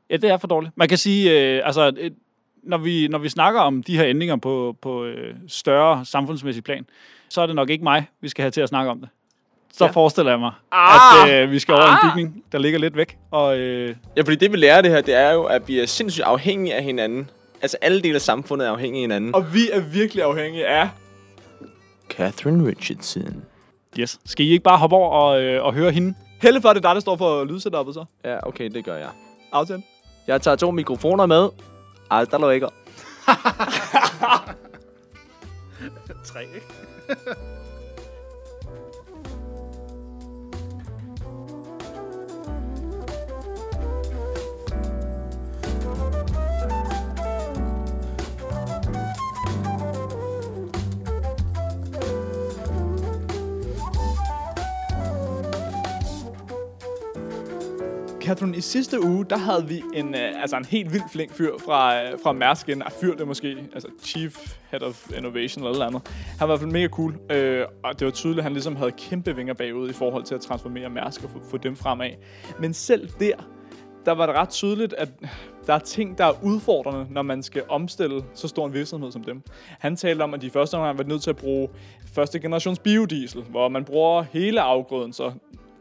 Ja, 0.09 0.17
det 0.17 0.29
er 0.29 0.37
for 0.37 0.47
dårligt. 0.47 0.77
Man 0.77 0.87
kan 0.87 0.97
sige, 0.97 1.55
øh, 1.57 1.61
altså, 1.65 1.93
et, 1.97 2.15
når, 2.63 2.77
vi, 2.77 3.07
når 3.07 3.17
vi 3.17 3.29
snakker 3.29 3.59
om 3.61 3.83
de 3.83 3.97
her 3.97 4.05
ændringer 4.05 4.35
på, 4.35 4.77
på 4.81 5.05
øh, 5.05 5.35
større 5.47 6.05
samfundsmæssig 6.05 6.63
plan, 6.63 6.85
så 7.29 7.41
er 7.41 7.45
det 7.45 7.55
nok 7.55 7.69
ikke 7.69 7.83
mig, 7.83 8.05
vi 8.21 8.29
skal 8.29 8.43
have 8.43 8.51
til 8.51 8.61
at 8.61 8.69
snakke 8.69 8.91
om 8.91 8.99
det 8.99 9.09
så 9.73 9.85
ja. 9.85 9.91
forestiller 9.91 10.31
jeg 10.31 10.39
mig, 10.39 10.51
ah, 10.71 11.29
at 11.29 11.43
øh, 11.43 11.51
vi 11.51 11.59
skal 11.59 11.73
over 11.73 11.83
ah, 11.83 11.97
en 12.03 12.11
bygning, 12.11 12.43
der 12.51 12.57
ligger 12.57 12.79
lidt 12.79 12.97
væk. 12.97 13.17
Og, 13.31 13.57
øh, 13.57 13.95
ja, 14.17 14.21
fordi 14.21 14.35
det 14.35 14.51
vi 14.51 14.57
lærer 14.57 14.81
det 14.81 14.91
her, 14.91 15.01
det 15.01 15.15
er 15.15 15.31
jo, 15.31 15.43
at 15.43 15.67
vi 15.67 15.79
er 15.79 15.85
sindssygt 15.85 16.25
afhængige 16.25 16.75
af 16.75 16.83
hinanden. 16.83 17.29
Altså 17.61 17.77
alle 17.81 18.01
dele 18.01 18.15
af 18.15 18.21
samfundet 18.21 18.67
er 18.67 18.71
afhængige 18.71 19.01
af 19.01 19.03
hinanden. 19.03 19.35
Og 19.35 19.53
vi 19.53 19.69
er 19.71 19.79
virkelig 19.79 20.23
afhængige 20.23 20.67
af... 20.67 20.89
Catherine 22.09 22.69
Richardson. 22.69 23.43
Yes. 23.99 24.19
Skal 24.25 24.45
I 24.45 24.49
ikke 24.49 24.63
bare 24.63 24.77
hoppe 24.77 24.95
over 24.95 25.09
og, 25.09 25.41
øh, 25.41 25.65
og 25.65 25.73
høre 25.73 25.91
hende? 25.91 26.13
Helle 26.41 26.61
for, 26.61 26.69
det 26.69 26.77
er 26.77 26.89
dig, 26.89 26.95
der 26.95 27.01
står 27.01 27.15
for 27.15 27.43
lydsetupet 27.43 27.93
så. 27.93 28.05
Ja, 28.25 28.47
okay, 28.47 28.69
det 28.69 28.85
gør 28.85 28.95
jeg. 28.95 29.09
Aftale. 29.51 29.83
Jeg 30.27 30.41
tager 30.41 30.55
to 30.55 30.71
mikrofoner 30.71 31.25
med. 31.25 31.49
Alt 32.11 32.31
der 32.31 32.51
ikke. 32.51 32.67
Tre, 36.25 36.41
ikke? 36.41 36.65
Katrin, 58.29 58.55
i 58.55 58.61
sidste 58.61 59.03
uge, 59.03 59.25
der 59.25 59.37
havde 59.37 59.67
vi 59.67 59.83
en, 59.93 60.15
øh, 60.15 60.41
altså 60.41 60.57
en 60.57 60.65
helt 60.65 60.93
vild 60.93 61.03
flink 61.11 61.33
fyr 61.33 61.51
fra, 61.65 62.03
øh, 62.03 62.19
fra 62.23 62.31
Mærsk, 62.31 62.69
en 62.69 62.83
fyr 63.01 63.15
det 63.15 63.27
måske, 63.27 63.57
altså 63.73 63.87
Chief 64.03 64.55
Head 64.71 64.81
of 64.81 65.09
Innovation 65.17 65.63
eller 65.63 65.79
noget 65.79 65.87
andet. 65.87 66.07
Han 66.39 66.39
var 66.39 66.45
i 66.45 66.47
hvert 66.47 66.59
fald 66.59 66.71
mega 66.71 66.87
cool, 66.87 67.15
øh, 67.31 67.65
og 67.83 67.99
det 67.99 68.05
var 68.05 68.11
tydeligt, 68.11 68.39
at 68.39 68.43
han 68.43 68.53
ligesom 68.53 68.75
havde 68.75 68.91
kæmpe 68.91 69.35
vinger 69.35 69.53
bagud 69.53 69.89
i 69.89 69.93
forhold 69.93 70.23
til 70.23 70.35
at 70.35 70.41
transformere 70.41 70.89
Mærsk 70.89 71.23
og 71.23 71.29
få, 71.29 71.39
få 71.49 71.57
dem 71.57 71.75
fremad. 71.75 72.09
Men 72.59 72.73
selv 72.73 73.09
der, 73.19 73.33
der 74.05 74.11
var 74.11 74.25
det 74.25 74.35
ret 74.35 74.49
tydeligt, 74.49 74.93
at 74.93 75.09
der 75.67 75.73
er 75.73 75.79
ting, 75.79 76.17
der 76.17 76.25
er 76.25 76.43
udfordrende, 76.43 77.13
når 77.13 77.21
man 77.21 77.43
skal 77.43 77.63
omstille 77.69 78.23
så 78.33 78.47
stor 78.47 78.65
en 78.65 78.73
virksomhed 78.73 79.11
som 79.11 79.23
dem. 79.23 79.41
Han 79.79 79.95
talte 79.95 80.21
om, 80.23 80.33
at 80.33 80.41
de 80.41 80.49
første 80.49 80.75
omgang 80.75 80.97
var 80.97 81.03
nødt 81.03 81.21
til 81.21 81.29
at 81.29 81.37
bruge 81.37 81.69
første 82.13 82.39
generations 82.39 82.79
biodiesel, 82.79 83.41
hvor 83.41 83.69
man 83.69 83.85
bruger 83.85 84.21
hele 84.21 84.61
afgrøden, 84.61 85.13
så 85.13 85.31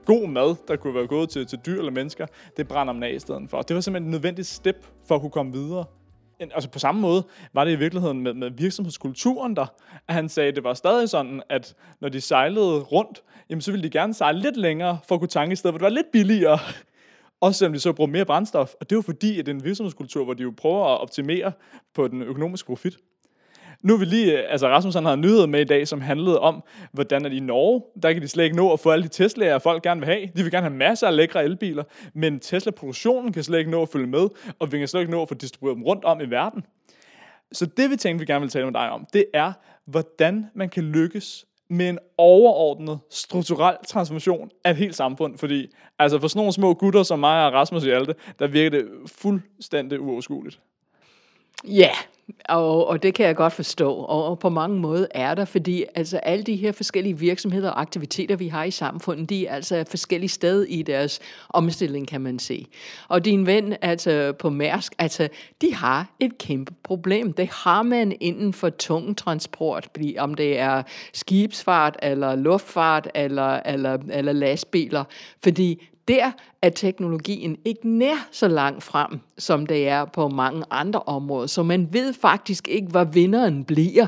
god 0.08 0.28
mad, 0.28 0.56
der 0.68 0.76
kunne 0.76 0.94
være 0.94 1.06
gået 1.06 1.28
til, 1.28 1.46
til 1.46 1.58
dyr 1.66 1.78
eller 1.78 1.92
mennesker, 1.92 2.26
det 2.56 2.68
brænder 2.68 2.92
man 2.92 3.02
af 3.02 3.12
i 3.12 3.18
stedet 3.18 3.50
for. 3.50 3.62
Det 3.62 3.74
var 3.74 3.80
simpelthen 3.80 4.08
et 4.08 4.10
nødvendigt 4.10 4.48
step 4.48 4.86
for 5.08 5.14
at 5.14 5.20
kunne 5.20 5.30
komme 5.30 5.52
videre. 5.52 5.84
En, 6.40 6.50
altså 6.54 6.70
på 6.70 6.78
samme 6.78 7.00
måde 7.00 7.24
var 7.52 7.64
det 7.64 7.72
i 7.72 7.76
virkeligheden 7.76 8.20
med, 8.20 8.34
med 8.34 8.50
virksomhedskulturen 8.50 9.56
der, 9.56 9.66
at 10.08 10.14
han 10.14 10.28
sagde, 10.28 10.48
at 10.48 10.56
det 10.56 10.64
var 10.64 10.74
stadig 10.74 11.08
sådan, 11.08 11.42
at 11.48 11.74
når 12.00 12.08
de 12.08 12.20
sejlede 12.20 12.78
rundt, 12.80 13.22
jamen 13.50 13.60
så 13.60 13.70
ville 13.70 13.84
de 13.84 13.90
gerne 13.90 14.14
sejle 14.14 14.40
lidt 14.40 14.56
længere 14.56 14.98
for 15.08 15.14
at 15.14 15.20
kunne 15.20 15.28
tanke 15.28 15.52
i 15.52 15.56
stedet, 15.56 15.72
hvor 15.72 15.78
det 15.78 15.84
var 15.84 15.96
lidt 15.96 16.12
billigere. 16.12 16.58
Også 17.40 17.58
selvom 17.58 17.72
de 17.72 17.80
så 17.80 17.92
bruger 17.92 18.10
mere 18.10 18.24
brændstof. 18.24 18.74
Og 18.80 18.90
det 18.90 18.96
var 18.96 19.02
fordi, 19.02 19.38
at 19.38 19.46
det 19.46 19.52
er 19.52 19.56
en 19.56 19.64
virksomhedskultur, 19.64 20.24
hvor 20.24 20.34
de 20.34 20.42
jo 20.42 20.52
prøver 20.56 20.86
at 20.86 21.00
optimere 21.00 21.52
på 21.94 22.08
den 22.08 22.22
økonomiske 22.22 22.66
profit. 22.66 22.96
Nu 23.82 23.94
er 23.94 23.98
vi 23.98 24.04
lige, 24.04 24.42
øh, 24.42 24.52
altså 24.52 24.68
Rasmus 24.68 24.94
han 24.94 25.04
har 25.04 25.12
en 25.12 25.20
nyhed 25.20 25.46
med 25.46 25.60
i 25.60 25.64
dag, 25.64 25.88
som 25.88 26.00
handlede 26.00 26.40
om, 26.40 26.62
hvordan 26.92 27.26
at 27.26 27.32
i 27.32 27.40
Norge, 27.40 27.82
der 28.02 28.12
kan 28.12 28.22
de 28.22 28.28
slet 28.28 28.44
ikke 28.44 28.56
nå 28.56 28.72
at 28.72 28.80
få 28.80 28.90
alle 28.90 29.08
de 29.08 29.24
Tesla'er, 29.24 29.58
folk 29.58 29.82
gerne 29.82 30.00
vil 30.00 30.08
have. 30.08 30.26
De 30.36 30.42
vil 30.42 30.50
gerne 30.50 30.66
have 30.66 30.76
masser 30.76 31.06
af 31.06 31.16
lækre 31.16 31.44
elbiler, 31.44 31.84
men 32.14 32.40
Tesla-produktionen 32.40 33.32
kan 33.32 33.42
slet 33.42 33.58
ikke 33.58 33.70
nå 33.70 33.82
at 33.82 33.88
følge 33.88 34.06
med, 34.06 34.28
og 34.58 34.72
vi 34.72 34.78
kan 34.78 34.88
slet 34.88 35.00
ikke 35.00 35.12
nå 35.12 35.22
at 35.22 35.28
få 35.28 35.34
distribueret 35.34 35.76
dem 35.76 35.84
rundt 35.84 36.04
om 36.04 36.20
i 36.20 36.24
verden. 36.24 36.64
Så 37.52 37.66
det 37.66 37.90
vi 37.90 37.96
tænkte, 37.96 38.26
vi 38.26 38.32
gerne 38.32 38.40
vil 38.40 38.50
tale 38.50 38.64
med 38.64 38.74
dig 38.74 38.90
om, 38.90 39.06
det 39.12 39.24
er, 39.34 39.52
hvordan 39.84 40.46
man 40.54 40.68
kan 40.68 40.82
lykkes 40.82 41.44
med 41.70 41.88
en 41.88 41.98
overordnet 42.18 42.98
strukturel 43.10 43.76
transformation 43.88 44.50
af 44.64 44.70
et 44.70 44.76
helt 44.76 44.94
samfund. 44.94 45.38
Fordi 45.38 45.66
altså 45.98 46.18
for 46.20 46.28
sådan 46.28 46.40
nogle 46.40 46.52
små 46.52 46.74
gutter 46.74 47.02
som 47.02 47.18
mig 47.18 47.46
og 47.46 47.52
Rasmus 47.52 47.84
i 47.84 47.90
Alte, 47.90 48.14
der 48.38 48.46
virker 48.46 48.70
det 48.70 48.88
fuldstændig 49.06 50.00
uoverskueligt. 50.00 50.60
Ja, 51.64 51.90
og, 52.44 52.86
og 52.86 53.02
det 53.02 53.14
kan 53.14 53.26
jeg 53.26 53.36
godt 53.36 53.52
forstå, 53.52 53.92
og, 53.92 54.24
og 54.24 54.38
på 54.38 54.48
mange 54.48 54.78
måder 54.78 55.06
er 55.10 55.34
der, 55.34 55.44
fordi 55.44 55.84
altså 55.94 56.16
alle 56.16 56.44
de 56.44 56.56
her 56.56 56.72
forskellige 56.72 57.18
virksomheder 57.18 57.70
og 57.70 57.80
aktiviteter, 57.80 58.36
vi 58.36 58.48
har 58.48 58.64
i 58.64 58.70
samfundet, 58.70 59.30
de 59.30 59.46
er 59.46 59.54
altså 59.54 59.84
forskellige 59.90 60.28
steder 60.28 60.66
i 60.68 60.82
deres 60.82 61.20
omstilling, 61.48 62.08
kan 62.08 62.20
man 62.20 62.38
se. 62.38 62.66
Og 63.08 63.24
din 63.24 63.46
ven 63.46 63.76
altså 63.82 64.32
på 64.38 64.50
Mærsk, 64.50 64.94
altså 64.98 65.28
de 65.60 65.74
har 65.74 66.06
et 66.20 66.38
kæmpe 66.38 66.72
problem. 66.82 67.32
Det 67.32 67.48
har 67.52 67.82
man 67.82 68.16
inden 68.20 68.52
for 68.52 68.68
tung 68.68 69.16
transport, 69.16 69.88
om 70.18 70.34
det 70.34 70.58
er 70.58 70.82
skibsfart, 71.12 71.96
eller 72.02 72.36
luftfart, 72.36 73.08
eller, 73.14 73.60
eller, 73.66 73.98
eller 74.10 74.32
lastbiler, 74.32 75.04
fordi 75.42 75.88
der 76.08 76.30
er 76.62 76.70
teknologien 76.70 77.56
ikke 77.64 77.88
nær 77.88 78.28
så 78.30 78.48
langt 78.48 78.82
frem, 78.82 79.20
som 79.38 79.66
det 79.66 79.88
er 79.88 80.04
på 80.04 80.28
mange 80.28 80.64
andre 80.70 81.00
områder. 81.00 81.46
Så 81.46 81.62
man 81.62 81.88
ved 81.92 82.12
faktisk 82.12 82.68
ikke, 82.68 82.88
hvad 82.88 83.06
vinderen 83.12 83.64
bliver. 83.64 84.06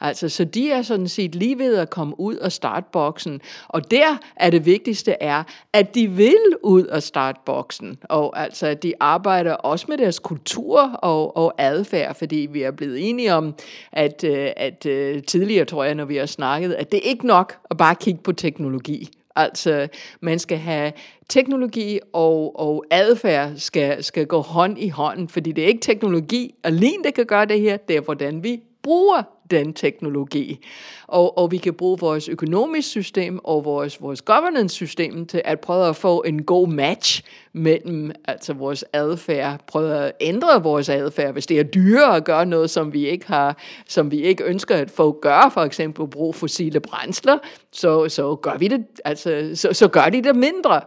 Altså, 0.00 0.28
så 0.28 0.44
de 0.44 0.70
er 0.70 0.82
sådan 0.82 1.08
set 1.08 1.34
lige 1.34 1.58
ved 1.58 1.76
at 1.76 1.90
komme 1.90 2.20
ud 2.20 2.34
af 2.34 2.52
startboksen. 2.52 3.40
Og 3.68 3.90
der 3.90 4.18
er 4.36 4.50
det 4.50 4.66
vigtigste 4.66 5.12
er, 5.12 5.42
at 5.72 5.94
de 5.94 6.10
vil 6.10 6.38
ud 6.62 6.84
af 6.84 7.02
startboksen. 7.02 7.98
Og 8.02 8.40
altså, 8.40 8.66
at 8.66 8.82
de 8.82 8.92
arbejder 9.00 9.52
også 9.52 9.86
med 9.88 9.98
deres 9.98 10.18
kultur 10.18 10.80
og, 10.80 11.36
og 11.36 11.54
adfærd, 11.58 12.14
fordi 12.14 12.48
vi 12.50 12.62
er 12.62 12.70
blevet 12.70 13.08
enige 13.08 13.34
om, 13.34 13.54
at, 13.92 14.24
øh, 14.24 14.50
at 14.56 14.86
øh, 14.86 15.22
tidligere, 15.22 15.64
tror 15.64 15.84
jeg, 15.84 15.94
når 15.94 16.04
vi 16.04 16.16
har 16.16 16.26
snakket, 16.26 16.72
at 16.72 16.92
det 16.92 16.98
er 16.98 17.08
ikke 17.10 17.26
nok 17.26 17.58
at 17.70 17.76
bare 17.76 17.94
kigge 17.94 18.20
på 18.22 18.32
teknologi. 18.32 19.08
Altså, 19.36 19.88
man 20.20 20.38
skal 20.38 20.58
have 20.58 20.92
teknologi 21.28 21.98
og, 22.12 22.60
og 22.60 22.84
adfærd 22.90 23.52
skal, 23.56 24.04
skal 24.04 24.26
gå 24.26 24.40
hånd 24.40 24.78
i 24.78 24.88
hånd, 24.88 25.28
fordi 25.28 25.52
det 25.52 25.64
er 25.64 25.68
ikke 25.68 25.80
teknologi 25.80 26.54
alene, 26.64 27.04
der 27.04 27.10
kan 27.10 27.26
gøre 27.26 27.46
det 27.46 27.60
her, 27.60 27.76
det 27.76 27.96
er 27.96 28.00
hvordan 28.00 28.44
vi 28.44 28.60
bruger 28.82 29.22
den 29.56 29.72
teknologi. 29.72 30.64
Og, 31.06 31.38
og 31.38 31.50
vi 31.50 31.56
kan 31.56 31.74
bruge 31.74 31.98
vores 31.98 32.28
økonomisk 32.28 32.88
system 32.88 33.40
og 33.44 33.64
vores, 33.64 34.02
vores 34.02 34.22
governance-system 34.22 35.26
til 35.26 35.42
at 35.44 35.60
prøve 35.60 35.88
at 35.88 35.96
få 35.96 36.22
en 36.22 36.42
god 36.42 36.68
match 36.68 37.22
mellem 37.52 38.12
altså 38.24 38.52
vores 38.52 38.84
adfærd, 38.92 39.60
prøve 39.66 39.94
at 39.94 40.12
ændre 40.20 40.62
vores 40.62 40.88
adfærd, 40.88 41.32
hvis 41.32 41.46
det 41.46 41.58
er 41.58 41.62
dyrere 41.62 42.16
at 42.16 42.24
gøre 42.24 42.46
noget, 42.46 42.70
som 42.70 42.92
vi 42.92 43.06
ikke 43.06 43.26
har, 43.26 43.58
som 43.86 44.10
vi 44.10 44.22
ikke 44.22 44.44
ønsker 44.44 44.76
at 44.76 44.90
få 44.90 45.18
gøre, 45.22 45.50
for 45.50 45.60
eksempel 45.60 46.08
bruge 46.08 46.34
fossile 46.34 46.80
brændsler, 46.80 47.38
så, 47.72 48.08
så 48.08 48.36
gør 48.36 48.56
vi 48.58 48.68
det, 48.68 48.86
altså, 49.04 49.50
så, 49.54 49.72
så 49.72 49.88
gør 49.88 50.08
de 50.08 50.22
det 50.22 50.36
mindre. 50.36 50.80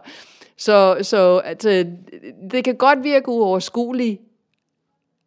Så, 0.56 0.98
så 1.02 1.38
altså, 1.38 1.86
det 2.50 2.64
kan 2.64 2.76
godt 2.76 3.04
virke 3.04 3.28
uoverskueligt, 3.28 4.20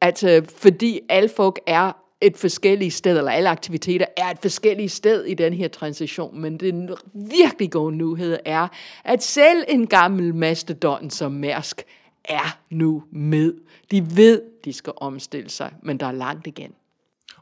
at 0.01 0.23
fordi 0.57 0.99
alle 1.09 1.29
folk 1.29 1.59
er 1.67 1.91
et 2.21 2.37
forskelligt 2.37 2.93
sted, 2.93 3.17
eller 3.17 3.31
alle 3.31 3.49
aktiviteter 3.49 4.05
er 4.17 4.25
et 4.25 4.37
forskelligt 4.41 4.91
sted 4.91 5.25
i 5.25 5.33
den 5.33 5.53
her 5.53 5.67
transition, 5.67 6.41
men 6.41 6.57
den 6.57 6.89
virkelig 7.13 7.71
gode 7.71 7.95
nyhed 7.95 8.37
er, 8.45 8.67
at 9.03 9.23
selv 9.23 9.63
en 9.67 9.87
gammel 9.87 10.35
mastodon 10.35 11.09
som 11.09 11.31
Mærsk 11.31 11.81
er 12.25 12.59
nu 12.69 13.03
med. 13.11 13.53
De 13.91 14.15
ved, 14.15 14.41
de 14.65 14.73
skal 14.73 14.93
omstille 14.97 15.49
sig, 15.49 15.73
men 15.83 15.99
der 15.99 16.05
er 16.05 16.11
langt 16.11 16.47
igen. 16.47 16.73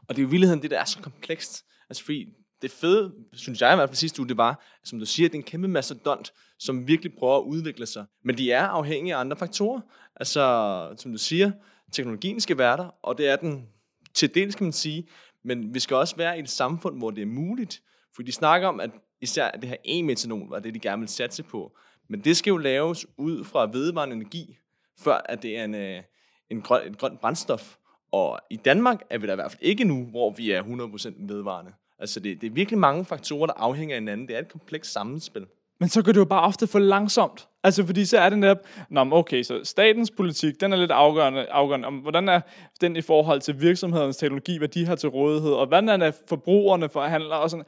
Og 0.08 0.16
det 0.16 0.18
er 0.18 0.22
jo 0.22 0.28
villigheden, 0.28 0.62
det 0.62 0.70
der 0.70 0.80
er 0.80 0.84
så 0.84 0.98
komplekst. 0.98 1.64
Altså 1.90 2.04
fordi 2.04 2.28
det 2.62 2.70
fede, 2.70 3.12
synes 3.32 3.60
jeg 3.60 3.72
i 3.72 3.76
hvert 3.76 3.88
fald 3.88 3.96
sidste 3.96 4.20
uge, 4.20 4.28
det 4.28 4.36
var, 4.36 4.64
som 4.84 4.98
du 4.98 5.06
siger, 5.06 5.28
det 5.28 5.34
er 5.34 5.38
en 5.38 5.44
kæmpe 5.44 5.68
mastodont, 5.68 6.32
som 6.58 6.88
virkelig 6.88 7.12
prøver 7.18 7.36
at 7.36 7.42
udvikle 7.42 7.86
sig. 7.86 8.04
Men 8.24 8.38
de 8.38 8.52
er 8.52 8.62
afhængige 8.62 9.14
af 9.14 9.20
andre 9.20 9.36
faktorer. 9.36 9.80
Altså, 10.16 10.94
som 10.96 11.12
du 11.12 11.18
siger, 11.18 11.50
teknologien 11.92 12.40
skal 12.40 12.58
være 12.58 12.76
der, 12.76 12.94
og 13.02 13.18
det 13.18 13.28
er 13.28 13.36
den 13.36 13.66
til 14.14 14.34
dels, 14.34 14.54
kan 14.54 14.64
man 14.64 14.72
sige. 14.72 15.08
Men 15.42 15.74
vi 15.74 15.80
skal 15.80 15.96
også 15.96 16.16
være 16.16 16.36
i 16.38 16.40
et 16.40 16.50
samfund, 16.50 16.98
hvor 16.98 17.10
det 17.10 17.22
er 17.22 17.26
muligt. 17.26 17.82
For 18.14 18.22
de 18.22 18.32
snakker 18.32 18.68
om, 18.68 18.80
at 18.80 18.90
især 19.20 19.50
det 19.50 19.68
her 19.68 19.76
e-metanol 19.84 20.50
var 20.50 20.58
det, 20.58 20.74
de 20.74 20.78
gerne 20.78 21.00
vil 21.00 21.08
satse 21.08 21.42
på. 21.42 21.76
Men 22.08 22.20
det 22.20 22.36
skal 22.36 22.50
jo 22.50 22.56
laves 22.56 23.06
ud 23.16 23.44
fra 23.44 23.66
vedvarende 23.72 24.16
energi, 24.16 24.58
før 24.98 25.20
at 25.24 25.42
det 25.42 25.58
er 25.58 25.64
en, 25.64 25.74
øh, 25.74 26.02
en 26.50 26.62
grøn, 26.62 26.92
et 26.92 26.98
grønt 26.98 27.20
brændstof. 27.20 27.76
Og 28.12 28.40
i 28.50 28.56
Danmark 28.56 29.02
er 29.10 29.18
vi 29.18 29.26
da 29.26 29.32
i 29.32 29.34
hvert 29.34 29.50
fald 29.50 29.62
ikke 29.62 29.84
nu, 29.84 30.04
hvor 30.04 30.30
vi 30.30 30.50
er 30.50 30.62
100% 30.62 31.14
vedvarende. 31.18 31.72
Altså 31.98 32.20
det, 32.20 32.40
det 32.40 32.46
er 32.46 32.50
virkelig 32.50 32.78
mange 32.78 33.04
faktorer, 33.04 33.46
der 33.46 33.54
afhænger 33.54 33.94
af 33.94 34.00
hinanden. 34.00 34.28
Det 34.28 34.36
er 34.36 34.40
et 34.40 34.48
komplekst 34.48 34.92
sammenspil. 34.92 35.46
Men 35.80 35.88
så 35.88 36.02
går 36.02 36.12
det 36.12 36.20
jo 36.20 36.24
bare 36.24 36.42
ofte 36.42 36.66
for 36.66 36.78
langsomt. 36.78 37.48
Altså, 37.64 37.86
fordi 37.86 38.04
så 38.04 38.18
er 38.18 38.28
det 38.28 38.38
netop, 38.38 38.58
Nå, 38.90 39.04
men 39.04 39.12
okay, 39.12 39.42
så 39.42 39.60
statens 39.64 40.10
politik, 40.10 40.60
den 40.60 40.72
er 40.72 40.76
lidt 40.76 40.90
afgørende, 40.90 41.46
afgørende 41.50 41.86
om, 41.86 41.94
hvordan 41.94 42.28
er 42.28 42.40
den 42.80 42.96
i 42.96 43.00
forhold 43.00 43.40
til 43.40 43.60
virksomhedens 43.60 44.16
teknologi, 44.16 44.58
hvad 44.58 44.68
de 44.68 44.86
har 44.86 44.94
til 44.94 45.08
rådighed, 45.08 45.52
og 45.52 45.66
hvordan 45.66 46.02
er 46.02 46.10
forbrugerne 46.28 46.88
forhandler 46.88 47.36
og 47.36 47.50
sådan. 47.50 47.64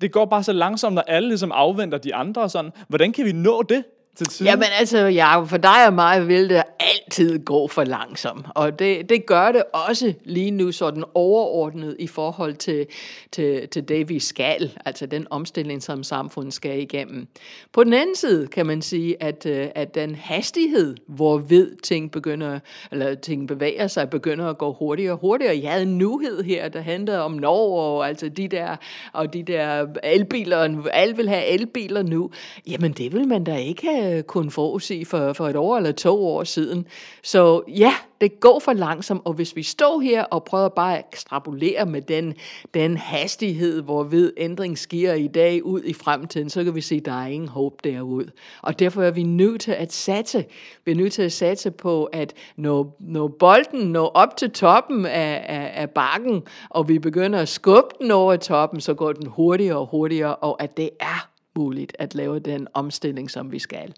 Det 0.00 0.12
går 0.12 0.24
bare 0.24 0.42
så 0.42 0.52
langsomt, 0.52 0.94
når 0.94 1.02
alle 1.02 1.28
ligesom 1.28 1.52
afventer 1.52 1.98
de 1.98 2.14
andre 2.14 2.42
og 2.42 2.50
sådan. 2.50 2.70
Hvordan 2.88 3.12
kan 3.12 3.24
vi 3.24 3.32
nå 3.32 3.62
det? 3.62 3.84
til 4.16 4.26
tiden? 4.26 4.50
Jamen 4.50 4.64
altså, 4.78 4.98
Jacob, 4.98 5.48
for 5.48 5.56
dig 5.56 5.86
og 5.86 5.92
mig 5.92 6.28
vil 6.28 6.48
det 6.48 6.62
altid 6.84 7.44
gå 7.44 7.68
for 7.68 7.84
langsomt. 7.84 8.46
Og 8.54 8.78
det, 8.78 9.08
det 9.08 9.26
gør 9.26 9.52
det 9.52 9.62
også 9.72 10.14
lige 10.24 10.50
nu 10.50 10.72
sådan 10.72 11.04
overordnet 11.14 11.96
i 11.98 12.06
forhold 12.06 12.54
til, 12.54 12.86
til, 13.32 13.68
til 13.68 13.88
det, 13.88 14.08
vi 14.08 14.18
skal. 14.18 14.72
Altså 14.84 15.06
den 15.06 15.26
omstilling, 15.30 15.82
som 15.82 16.02
samfundet 16.02 16.54
skal 16.54 16.80
igennem. 16.80 17.26
På 17.72 17.84
den 17.84 17.92
anden 17.92 18.16
side 18.16 18.46
kan 18.46 18.66
man 18.66 18.82
sige, 18.82 19.22
at, 19.22 19.46
øh, 19.46 19.68
at 19.74 19.94
den 19.94 20.14
hastighed, 20.14 20.96
hvor 21.06 21.38
ved 21.38 21.76
ting 21.82 22.10
begynder, 22.10 22.58
eller 22.92 23.14
ting 23.14 23.48
bevæger 23.48 23.86
sig, 23.86 24.10
begynder 24.10 24.46
at 24.46 24.58
gå 24.58 24.72
hurtigere 24.72 25.12
og 25.12 25.18
hurtigere. 25.18 25.60
Jeg 25.62 25.70
havde 25.70 25.82
en 25.82 25.98
nyhed 25.98 26.42
her, 26.42 26.68
der 26.68 26.80
handlede 26.80 27.22
om 27.22 27.32
Norge, 27.32 27.82
og 27.82 28.08
altså 28.08 28.28
de 28.28 28.48
der, 28.48 28.76
og 29.12 29.32
de 29.32 29.42
der 29.42 29.86
elbiler, 30.02 30.88
alle 30.92 31.16
vil 31.16 31.28
have 31.28 31.46
elbiler 31.46 32.02
nu. 32.02 32.30
Jamen 32.66 32.92
det 32.92 33.12
vil 33.12 33.28
man 33.28 33.44
da 33.44 33.56
ikke 33.56 34.16
øh, 34.16 34.22
kunne 34.22 34.50
forudse 34.50 35.04
for, 35.04 35.32
for 35.32 35.48
et 35.48 35.56
år 35.56 35.76
eller 35.76 35.92
to 35.92 36.26
år 36.26 36.44
siden. 36.44 36.73
Så 37.22 37.62
ja, 37.68 37.94
det 38.20 38.40
går 38.40 38.58
for 38.58 38.72
langsomt, 38.72 39.22
og 39.24 39.32
hvis 39.32 39.56
vi 39.56 39.62
står 39.62 40.00
her 40.00 40.24
og 40.24 40.44
prøver 40.44 40.68
bare 40.68 40.98
at 40.98 41.04
ekstrapolere 41.12 41.86
med 41.86 42.02
den, 42.02 42.34
den 42.74 42.96
hastighed, 42.96 43.82
hvor 43.82 44.02
ved 44.02 44.32
ændring 44.36 44.78
sker 44.78 45.12
i 45.12 45.26
dag 45.26 45.64
ud 45.64 45.82
i 45.84 45.92
fremtiden, 45.92 46.50
så 46.50 46.64
kan 46.64 46.74
vi 46.74 46.80
se, 46.80 46.94
at 46.94 47.04
der 47.04 47.22
er 47.22 47.26
ingen 47.26 47.48
håb 47.48 47.84
derud. 47.84 48.30
Og 48.62 48.78
derfor 48.78 49.02
er 49.02 49.10
vi 49.10 49.22
nødt 49.22 49.60
til 49.60 49.72
at 49.72 49.92
satse. 49.92 50.44
Vi 50.84 50.92
er 50.92 50.96
nødt 50.96 51.12
til 51.12 51.22
at 51.22 51.32
satse 51.32 51.70
på, 51.70 52.04
at 52.04 52.32
når, 52.56 52.96
når 53.00 53.28
bolden 53.28 53.92
når 53.92 54.06
op 54.06 54.36
til 54.36 54.50
toppen 54.50 55.06
af, 55.06 55.44
af, 55.48 55.70
af 55.74 55.90
bakken, 55.90 56.42
og 56.70 56.88
vi 56.88 56.98
begynder 56.98 57.38
at 57.38 57.48
skubbe 57.48 57.88
den 58.00 58.10
over 58.10 58.36
toppen, 58.36 58.80
så 58.80 58.94
går 58.94 59.12
den 59.12 59.26
hurtigere 59.26 59.78
og 59.78 59.86
hurtigere, 59.86 60.36
og 60.36 60.62
at 60.62 60.76
det 60.76 60.90
er 61.00 61.28
muligt 61.56 61.96
at 61.98 62.14
lave 62.14 62.38
den 62.38 62.68
omstilling, 62.74 63.30
som 63.30 63.52
vi 63.52 63.58
skal. 63.58 63.94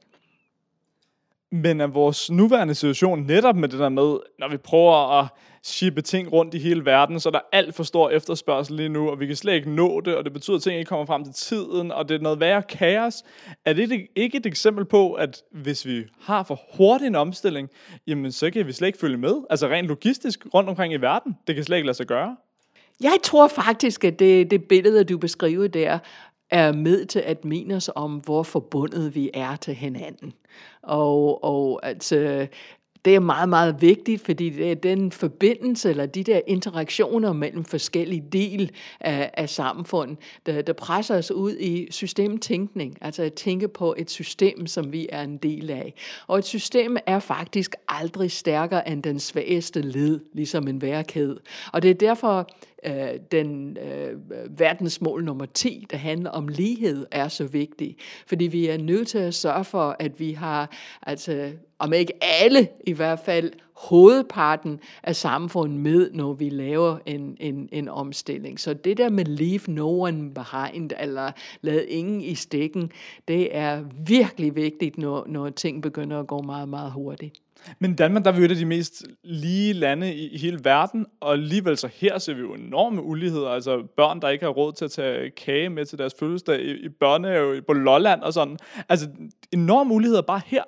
Men 1.52 1.80
er 1.80 1.86
vores 1.86 2.30
nuværende 2.30 2.74
situation 2.74 3.22
netop 3.22 3.56
med 3.56 3.68
det 3.68 3.78
der 3.78 3.88
med, 3.88 4.16
når 4.38 4.48
vi 4.48 4.56
prøver 4.56 5.20
at 5.20 5.28
shippe 5.62 6.02
ting 6.02 6.32
rundt 6.32 6.54
i 6.54 6.58
hele 6.58 6.84
verden, 6.84 7.20
så 7.20 7.28
er 7.28 7.30
der 7.30 7.40
alt 7.52 7.74
for 7.74 7.82
stor 7.82 8.10
efterspørgsel 8.10 8.76
lige 8.76 8.88
nu, 8.88 9.10
og 9.10 9.20
vi 9.20 9.26
kan 9.26 9.36
slet 9.36 9.54
ikke 9.54 9.70
nå 9.70 10.00
det, 10.00 10.16
og 10.16 10.24
det 10.24 10.32
betyder, 10.32 10.56
at 10.56 10.62
ting 10.62 10.78
ikke 10.78 10.88
kommer 10.88 11.06
frem 11.06 11.24
til 11.24 11.34
tiden, 11.34 11.92
og 11.92 12.08
det 12.08 12.14
er 12.14 12.18
noget 12.18 12.40
værre 12.40 12.62
kaos. 12.62 13.22
Er 13.64 13.72
det 13.72 14.06
ikke 14.16 14.36
et 14.36 14.46
eksempel 14.46 14.84
på, 14.84 15.12
at 15.12 15.42
hvis 15.52 15.86
vi 15.86 16.04
har 16.20 16.42
for 16.42 16.60
hurtig 16.76 17.06
en 17.06 17.14
omstilling, 17.14 17.68
jamen 18.06 18.32
så 18.32 18.50
kan 18.50 18.66
vi 18.66 18.72
slet 18.72 18.86
ikke 18.86 18.98
følge 18.98 19.16
med? 19.16 19.34
Altså 19.50 19.68
rent 19.68 19.88
logistisk 19.88 20.46
rundt 20.54 20.68
omkring 20.68 20.92
i 20.92 20.96
verden, 20.96 21.36
det 21.46 21.54
kan 21.54 21.64
slet 21.64 21.76
ikke 21.76 21.86
lade 21.86 21.96
sig 21.96 22.06
gøre. 22.06 22.36
Jeg 23.00 23.18
tror 23.22 23.48
faktisk, 23.48 24.04
at 24.04 24.18
det, 24.18 24.50
det 24.50 24.64
billede, 24.64 25.04
du 25.04 25.18
beskriver 25.18 25.68
der, 25.68 25.98
er 26.50 26.72
med 26.72 27.04
til 27.04 27.18
at 27.18 27.44
mene 27.44 27.74
os 27.74 27.90
om, 27.94 28.12
hvor 28.14 28.42
forbundet 28.42 29.14
vi 29.14 29.30
er 29.34 29.56
til 29.56 29.74
hinanden. 29.74 30.32
Og, 30.82 31.44
og 31.44 31.86
at, 31.86 32.12
det 33.06 33.14
er 33.14 33.20
meget, 33.20 33.48
meget 33.48 33.82
vigtigt, 33.82 34.24
fordi 34.24 34.50
det 34.50 34.70
er 34.70 34.74
den 34.74 35.12
forbindelse, 35.12 35.90
eller 35.90 36.06
de 36.06 36.22
der 36.24 36.40
interaktioner 36.46 37.32
mellem 37.32 37.64
forskellige 37.64 38.24
del 38.32 38.70
af, 39.00 39.30
af 39.34 39.48
samfundet, 39.48 40.18
der, 40.46 40.62
der 40.62 40.72
presser 40.72 41.18
os 41.18 41.30
ud 41.30 41.56
i 41.56 41.86
systemtænkning. 41.90 42.98
Altså 43.00 43.22
at 43.22 43.34
tænke 43.34 43.68
på 43.68 43.94
et 43.98 44.10
system, 44.10 44.66
som 44.66 44.92
vi 44.92 45.06
er 45.12 45.22
en 45.22 45.36
del 45.36 45.70
af. 45.70 45.94
Og 46.26 46.38
et 46.38 46.44
system 46.44 46.96
er 47.06 47.18
faktisk 47.18 47.74
aldrig 47.88 48.30
stærkere 48.30 48.88
end 48.88 49.02
den 49.02 49.20
svageste 49.20 49.80
led, 49.80 50.20
ligesom 50.32 50.68
en 50.68 50.82
værkhed. 50.82 51.36
Og 51.72 51.82
det 51.82 51.90
er 51.90 51.94
derfor, 51.94 52.48
øh, 52.86 53.20
den 53.30 53.76
øh, 53.76 54.12
verdensmål 54.58 55.24
nummer 55.24 55.46
10, 55.46 55.86
der 55.90 55.96
handler 55.96 56.30
om 56.30 56.48
lighed, 56.48 57.06
er 57.10 57.28
så 57.28 57.44
vigtig. 57.44 57.96
Fordi 58.26 58.46
vi 58.46 58.66
er 58.66 58.78
nødt 58.78 59.08
til 59.08 59.18
at 59.18 59.34
sørge 59.34 59.64
for, 59.64 59.96
at 59.98 60.20
vi 60.20 60.32
har, 60.32 60.70
altså, 61.02 61.52
om 61.78 61.92
ikke 61.92 62.12
alle, 62.22 62.68
i 62.86 62.92
hvert 62.92 63.18
fald 63.18 63.52
hovedparten 63.76 64.80
af 65.02 65.16
samfundet 65.16 65.80
med, 65.80 66.10
når 66.10 66.32
vi 66.32 66.48
laver 66.48 66.98
en, 67.06 67.36
en, 67.40 67.68
en 67.72 67.88
omstilling. 67.88 68.60
Så 68.60 68.74
det 68.74 68.96
der 68.96 69.10
med 69.10 69.24
leave 69.24 69.60
no 69.68 70.00
one 70.00 70.34
behind, 70.34 70.90
eller 71.00 71.32
lad 71.60 71.84
ingen 71.88 72.20
i 72.20 72.34
stikken, 72.34 72.92
det 73.28 73.56
er 73.56 73.84
virkelig 74.06 74.54
vigtigt, 74.54 74.98
når, 74.98 75.24
når 75.28 75.50
ting 75.50 75.82
begynder 75.82 76.20
at 76.20 76.26
gå 76.26 76.42
meget, 76.42 76.68
meget 76.68 76.92
hurtigt. 76.92 77.40
Men 77.78 77.94
Danmark, 77.94 78.24
der 78.24 78.30
er 78.30 78.34
vi 78.34 78.40
jo 78.40 78.44
et 78.44 78.50
af 78.50 78.56
de 78.56 78.64
mest 78.64 79.04
lige 79.24 79.72
lande 79.72 80.14
i, 80.14 80.28
i 80.28 80.38
hele 80.38 80.58
verden, 80.62 81.06
og 81.20 81.32
alligevel 81.32 81.76
så 81.76 81.88
her 81.94 82.18
ser 82.18 82.34
vi 82.34 82.40
jo 82.40 82.54
enorme 82.54 83.02
uligheder. 83.02 83.48
Altså 83.48 83.82
børn, 83.96 84.20
der 84.20 84.28
ikke 84.28 84.44
har 84.44 84.52
råd 84.52 84.72
til 84.72 84.84
at 84.84 84.90
tage 84.90 85.30
kage 85.30 85.68
med 85.68 85.84
til 85.84 85.98
deres 85.98 86.14
fødselsdag 86.18 86.60
i, 86.60 86.70
i 86.70 86.88
børnehave 86.88 87.62
på 87.62 87.72
Lolland 87.72 88.22
og 88.22 88.32
sådan. 88.32 88.58
Altså 88.88 89.08
enorme 89.52 89.94
uligheder 89.94 90.22
bare 90.22 90.40
her. 90.46 90.62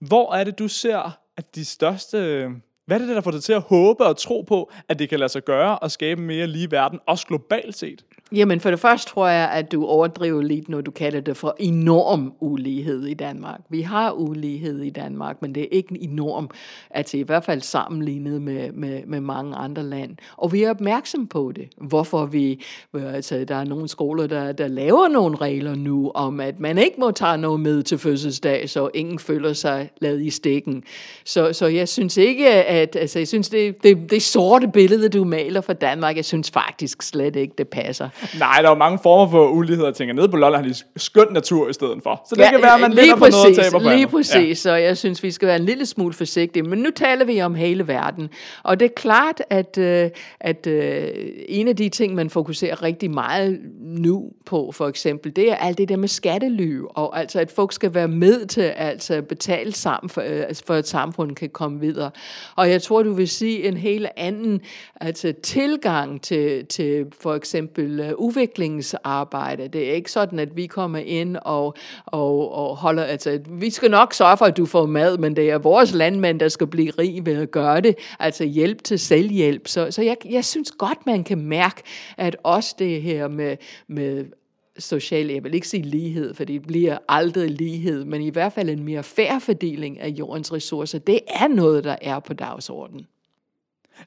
Hvor 0.00 0.34
er 0.34 0.44
det, 0.44 0.58
du 0.58 0.68
ser, 0.68 1.18
at 1.36 1.54
de 1.54 1.64
største... 1.64 2.48
Hvad 2.86 3.00
er 3.00 3.06
det, 3.06 3.16
der 3.16 3.20
får 3.20 3.30
dig 3.30 3.42
til 3.42 3.52
at 3.52 3.60
håbe 3.60 4.04
og 4.04 4.16
tro 4.16 4.42
på, 4.42 4.70
at 4.88 4.98
det 4.98 5.08
kan 5.08 5.18
lade 5.18 5.28
sig 5.28 5.44
gøre 5.44 5.78
og 5.78 5.90
skabe 5.90 6.20
en 6.20 6.26
mere 6.26 6.46
lige 6.46 6.70
verden, 6.70 6.98
også 7.06 7.26
globalt 7.26 7.76
set? 7.76 8.04
Jamen 8.32 8.60
for 8.60 8.70
det 8.70 8.80
første 8.80 9.10
tror 9.10 9.28
jeg, 9.28 9.50
at 9.50 9.72
du 9.72 9.86
overdriver 9.86 10.42
lidt, 10.42 10.68
når 10.68 10.80
du 10.80 10.90
kalder 10.90 11.20
det 11.20 11.36
for 11.36 11.56
enorm 11.58 12.32
ulighed 12.40 13.04
i 13.04 13.14
Danmark. 13.14 13.60
Vi 13.68 13.82
har 13.82 14.12
ulighed 14.12 14.82
i 14.82 14.90
Danmark, 14.90 15.42
men 15.42 15.54
det 15.54 15.62
er 15.62 15.66
ikke 15.70 16.02
enorm, 16.02 16.50
altså 16.90 17.16
i 17.16 17.22
hvert 17.22 17.44
fald 17.44 17.60
sammenlignet 17.60 18.42
med, 18.42 18.72
med, 18.72 19.02
med 19.06 19.20
mange 19.20 19.56
andre 19.56 19.82
lande. 19.82 20.16
Og 20.36 20.52
vi 20.52 20.62
er 20.62 20.70
opmærksom 20.70 21.26
på 21.26 21.52
det. 21.56 21.68
Hvorfor 21.76 22.26
vi, 22.26 22.64
øh, 22.94 23.14
altså 23.14 23.44
der 23.44 23.54
er 23.54 23.64
nogle 23.64 23.88
skoler, 23.88 24.26
der, 24.26 24.52
der 24.52 24.68
laver 24.68 25.08
nogle 25.08 25.36
regler 25.36 25.74
nu 25.74 26.10
om, 26.14 26.40
at 26.40 26.60
man 26.60 26.78
ikke 26.78 26.96
må 26.98 27.10
tage 27.10 27.38
noget 27.38 27.60
med 27.60 27.82
til 27.82 27.98
fødselsdag, 27.98 28.70
så 28.70 28.90
ingen 28.94 29.18
føler 29.18 29.52
sig 29.52 29.90
lavet 30.00 30.22
i 30.22 30.30
stikken. 30.30 30.84
Så, 31.24 31.52
så 31.52 31.66
jeg 31.66 31.88
synes 31.88 32.16
ikke, 32.16 32.50
at, 32.50 32.96
altså 32.96 33.18
jeg 33.18 33.28
synes, 33.28 33.48
det, 33.48 33.82
det, 33.82 34.10
det 34.10 34.22
sorte 34.22 34.68
billede, 34.68 35.08
du 35.08 35.24
maler 35.24 35.60
for 35.60 35.72
Danmark, 35.72 36.16
jeg 36.16 36.24
synes 36.24 36.50
faktisk 36.50 37.02
slet 37.02 37.36
ikke, 37.36 37.54
det 37.58 37.68
passer. 37.68 38.08
Nej, 38.38 38.58
der 38.60 38.68
er 38.68 38.72
jo 38.72 38.78
mange 38.78 38.98
former 39.02 39.30
for 39.30 39.48
ulighed, 39.48 39.84
jeg 39.84 39.94
tænker. 39.94 40.14
Nede 40.14 40.28
på 40.28 40.36
Lolland 40.36 40.64
har 40.64 40.72
de 40.72 40.74
skøn 40.96 41.26
natur 41.30 41.68
i 41.68 41.72
stedet 41.72 42.02
for. 42.02 42.22
Så 42.28 42.34
det 42.34 42.42
ja, 42.42 42.50
kan 42.50 42.62
være, 42.62 42.74
at 42.74 42.80
man 42.80 42.92
lidt 42.92 43.18
på 43.18 43.26
noget 43.30 43.58
og 43.58 43.64
taber 43.64 43.78
på 43.78 43.88
Lige 43.90 44.06
præcis, 44.06 44.34
ja. 44.34 44.54
så 44.54 44.74
jeg 44.74 44.96
synes, 44.96 45.22
vi 45.22 45.30
skal 45.30 45.48
være 45.48 45.56
en 45.56 45.64
lille 45.64 45.86
smule 45.86 46.12
forsigtige. 46.12 46.62
Men 46.62 46.78
nu 46.78 46.90
taler 46.90 47.24
vi 47.24 47.40
om 47.40 47.54
hele 47.54 47.88
verden. 47.88 48.28
Og 48.62 48.80
det 48.80 48.86
er 48.86 48.94
klart, 48.96 49.42
at, 49.50 49.78
øh, 49.78 50.10
at 50.40 50.66
øh, 50.66 51.08
en 51.48 51.68
af 51.68 51.76
de 51.76 51.88
ting, 51.88 52.14
man 52.14 52.30
fokuserer 52.30 52.82
rigtig 52.82 53.10
meget 53.10 53.60
nu 53.80 54.30
på, 54.46 54.72
for 54.72 54.88
eksempel, 54.88 55.36
det 55.36 55.50
er 55.50 55.56
alt 55.56 55.78
det 55.78 55.88
der 55.88 55.96
med 55.96 56.08
skattely. 56.08 56.80
Og 56.90 57.20
altså, 57.20 57.40
at 57.40 57.50
folk 57.50 57.72
skal 57.72 57.94
være 57.94 58.08
med 58.08 58.46
til 58.46 58.60
at 58.60 58.74
altså, 58.76 59.22
betale 59.22 59.72
sammen, 59.72 60.10
for, 60.10 60.22
øh, 60.26 60.44
for 60.66 60.74
at 60.74 60.88
samfundet 60.88 61.36
kan 61.36 61.48
komme 61.48 61.80
videre. 61.80 62.10
Og 62.56 62.70
jeg 62.70 62.82
tror, 62.82 63.02
du 63.02 63.12
vil 63.12 63.28
sige 63.28 63.68
en 63.68 63.76
helt 63.76 64.06
anden 64.16 64.60
altså, 65.00 65.34
tilgang 65.42 66.22
til, 66.22 66.66
til 66.66 67.06
for 67.20 67.34
eksempel 67.34 68.07
Øh, 68.08 68.14
udviklingsarbejde. 68.14 69.68
Det 69.68 69.88
er 69.88 69.92
ikke 69.92 70.12
sådan, 70.12 70.38
at 70.38 70.56
vi 70.56 70.66
kommer 70.66 70.98
ind 70.98 71.36
og, 71.42 71.74
og, 72.06 72.54
og 72.54 72.76
holder, 72.76 73.04
altså 73.04 73.40
vi 73.48 73.70
skal 73.70 73.90
nok 73.90 74.14
sørge 74.14 74.36
for, 74.36 74.44
at 74.44 74.56
du 74.56 74.66
får 74.66 74.86
mad, 74.86 75.18
men 75.18 75.36
det 75.36 75.50
er 75.50 75.58
vores 75.58 75.92
landmænd, 75.92 76.40
der 76.40 76.48
skal 76.48 76.66
blive 76.66 76.90
rig 76.98 77.26
ved 77.26 77.42
at 77.42 77.50
gøre 77.50 77.80
det. 77.80 77.94
Altså 78.18 78.44
hjælp 78.44 78.84
til 78.84 78.98
selvhjælp. 78.98 79.68
Så, 79.68 79.90
så 79.90 80.02
jeg, 80.02 80.16
jeg 80.30 80.44
synes 80.44 80.70
godt, 80.70 81.06
man 81.06 81.24
kan 81.24 81.38
mærke, 81.38 81.82
at 82.16 82.36
også 82.42 82.74
det 82.78 83.02
her 83.02 83.28
med, 83.28 83.56
med 83.88 84.24
social, 84.78 85.26
jeg 85.26 85.44
vil 85.44 85.54
ikke 85.54 85.68
sige 85.68 85.82
lighed, 85.82 86.34
for 86.34 86.44
det 86.44 86.62
bliver 86.62 86.98
aldrig 87.08 87.50
lighed, 87.50 88.04
men 88.04 88.22
i 88.22 88.30
hvert 88.30 88.52
fald 88.52 88.70
en 88.70 88.84
mere 88.84 89.02
færre 89.02 89.40
fordeling 89.40 90.00
af 90.00 90.08
jordens 90.08 90.52
ressourcer, 90.52 90.98
det 90.98 91.20
er 91.28 91.48
noget, 91.48 91.84
der 91.84 91.96
er 92.02 92.18
på 92.18 92.32
dagsordenen. 92.32 93.06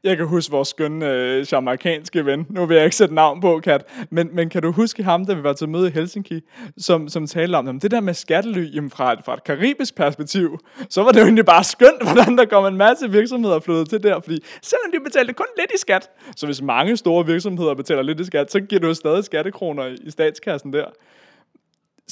Jeg 0.03 0.17
kan 0.17 0.27
huske 0.27 0.51
vores 0.51 0.67
skønne 0.67 1.09
øh, 1.09 1.45
jamaikanske 1.51 2.25
ven. 2.25 2.47
Nu 2.49 2.65
vil 2.65 2.75
jeg 2.75 2.83
ikke 2.85 2.95
sætte 2.95 3.15
navn 3.15 3.41
på, 3.41 3.59
Kat. 3.63 4.05
Men, 4.09 4.29
men 4.33 4.49
kan 4.49 4.61
du 4.61 4.71
huske 4.71 5.03
ham, 5.03 5.25
da 5.25 5.33
vi 5.33 5.43
var 5.43 5.53
til 5.53 5.69
møde 5.69 5.87
i 5.87 5.91
Helsinki, 5.91 6.41
som, 6.77 7.09
som 7.09 7.27
talte 7.27 7.55
om, 7.55 7.65
jamen, 7.65 7.81
det 7.81 7.91
der 7.91 7.99
med 7.99 8.13
skattely 8.13 8.75
jamen, 8.75 8.89
fra, 8.89 9.13
et, 9.13 9.19
fra 9.25 9.33
et 9.33 9.43
karibisk 9.43 9.95
perspektiv, 9.95 10.59
så 10.89 11.03
var 11.03 11.11
det 11.11 11.19
jo 11.19 11.23
egentlig 11.23 11.45
bare 11.45 11.63
skønt, 11.63 12.03
hvordan 12.13 12.37
der 12.37 12.45
kom 12.45 12.65
en 12.65 12.77
masse 12.77 13.11
virksomheder 13.11 13.59
flyttet 13.59 13.89
til 13.89 14.03
der, 14.03 14.19
fordi 14.19 14.43
selvom 14.61 14.91
de 14.91 14.99
betalte 15.03 15.33
kun 15.33 15.45
lidt 15.59 15.71
i 15.75 15.77
skat, 15.77 16.09
så 16.35 16.45
hvis 16.45 16.61
mange 16.61 16.97
store 16.97 17.25
virksomheder 17.25 17.73
betaler 17.73 18.01
lidt 18.01 18.19
i 18.19 18.25
skat, 18.25 18.51
så 18.51 18.59
giver 18.59 18.81
du 18.81 18.87
jo 18.87 18.93
stadig 18.93 19.23
skattekroner 19.23 19.85
i, 19.85 19.97
i 20.03 20.11
statskassen 20.11 20.73
der. 20.73 20.85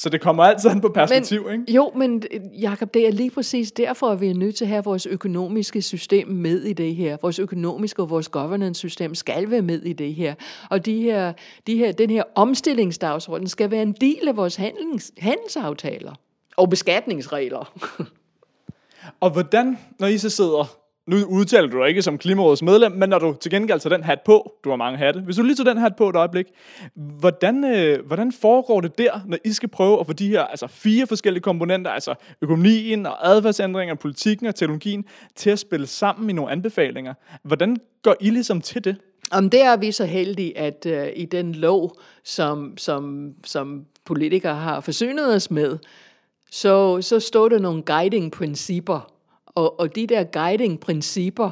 Så 0.00 0.08
det 0.08 0.20
kommer 0.20 0.44
altid 0.44 0.70
an 0.70 0.80
på 0.80 0.88
perspektiv, 0.88 1.44
men, 1.44 1.60
ikke? 1.60 1.72
Jo, 1.72 1.92
men 1.96 2.22
Jacob, 2.60 2.94
det 2.94 3.06
er 3.06 3.12
lige 3.12 3.30
præcis 3.30 3.72
derfor, 3.72 4.10
at 4.10 4.20
vi 4.20 4.28
er 4.28 4.34
nødt 4.34 4.56
til 4.56 4.64
at 4.64 4.68
have 4.68 4.84
vores 4.84 5.06
økonomiske 5.06 5.82
system 5.82 6.28
med 6.28 6.62
i 6.62 6.72
det 6.72 6.94
her. 6.94 7.16
Vores 7.22 7.38
økonomiske 7.38 8.02
og 8.02 8.10
vores 8.10 8.28
governance-system 8.28 9.14
skal 9.14 9.50
være 9.50 9.62
med 9.62 9.82
i 9.82 9.92
det 9.92 10.14
her. 10.14 10.34
Og 10.70 10.86
de 10.86 11.02
her, 11.02 11.32
de 11.66 11.76
her, 11.76 11.92
den 11.92 12.10
her 12.10 12.22
omstillingsdagsorden 12.34 13.46
skal 13.46 13.70
være 13.70 13.82
en 13.82 13.92
del 13.92 14.28
af 14.28 14.36
vores 14.36 14.56
handels, 14.56 15.12
handelsaftaler 15.18 16.14
og 16.56 16.70
beskatningsregler. 16.70 17.72
og 19.20 19.30
hvordan, 19.30 19.78
når 19.98 20.06
I 20.06 20.18
så 20.18 20.30
sidder 20.30 20.79
nu 21.06 21.16
udtaler 21.28 21.68
du 21.68 21.78
dig 21.78 21.88
ikke 21.88 22.02
som 22.02 22.18
Klimarådets 22.18 22.62
medlem, 22.62 22.92
men 22.92 23.08
når 23.08 23.18
du 23.18 23.36
til 23.40 23.50
gengæld 23.50 23.80
tager 23.80 23.96
den 23.96 24.04
hat 24.04 24.20
på, 24.20 24.52
du 24.64 24.70
har 24.70 24.76
mange 24.76 24.98
hatte, 24.98 25.20
hvis 25.20 25.36
du 25.36 25.42
lige 25.42 25.56
tager 25.56 25.72
den 25.72 25.78
hat 25.78 25.96
på 25.96 26.08
et 26.08 26.16
øjeblik, 26.16 26.46
hvordan, 26.94 27.64
øh, 27.64 28.06
hvordan 28.06 28.32
foregår 28.32 28.80
det 28.80 28.98
der, 28.98 29.20
når 29.26 29.38
I 29.44 29.52
skal 29.52 29.68
prøve 29.68 30.00
at 30.00 30.06
få 30.06 30.12
de 30.12 30.28
her 30.28 30.42
altså 30.42 30.66
fire 30.66 31.06
forskellige 31.06 31.42
komponenter, 31.42 31.90
altså 31.90 32.14
økonomien 32.42 33.06
og 33.06 33.28
adfærdsændringer, 33.28 33.94
politikken 33.94 34.46
og 34.46 34.54
teknologien, 34.54 35.04
til 35.36 35.50
at 35.50 35.58
spille 35.58 35.86
sammen 35.86 36.30
i 36.30 36.32
nogle 36.32 36.52
anbefalinger? 36.52 37.14
Hvordan 37.42 37.76
går 38.02 38.14
I 38.20 38.30
ligesom 38.30 38.60
til 38.60 38.84
det? 38.84 38.96
Om 39.32 39.50
det 39.50 39.62
er 39.62 39.76
vi 39.76 39.92
så 39.92 40.04
heldige, 40.04 40.58
at 40.58 40.86
øh, 40.86 41.08
i 41.16 41.24
den 41.24 41.54
lov, 41.54 41.96
som, 42.24 42.78
som, 42.78 43.32
som 43.44 43.84
politikere 44.04 44.54
har 44.54 44.80
forsynet 44.80 45.34
os 45.34 45.50
med, 45.50 45.78
så, 46.50 47.02
så 47.02 47.20
står 47.20 47.48
der 47.48 47.58
nogle 47.58 47.82
guiding 47.82 48.32
principper 48.32 49.12
og, 49.60 49.80
og 49.80 49.96
de 49.96 50.06
der 50.06 50.24
guiding-principper, 50.24 51.50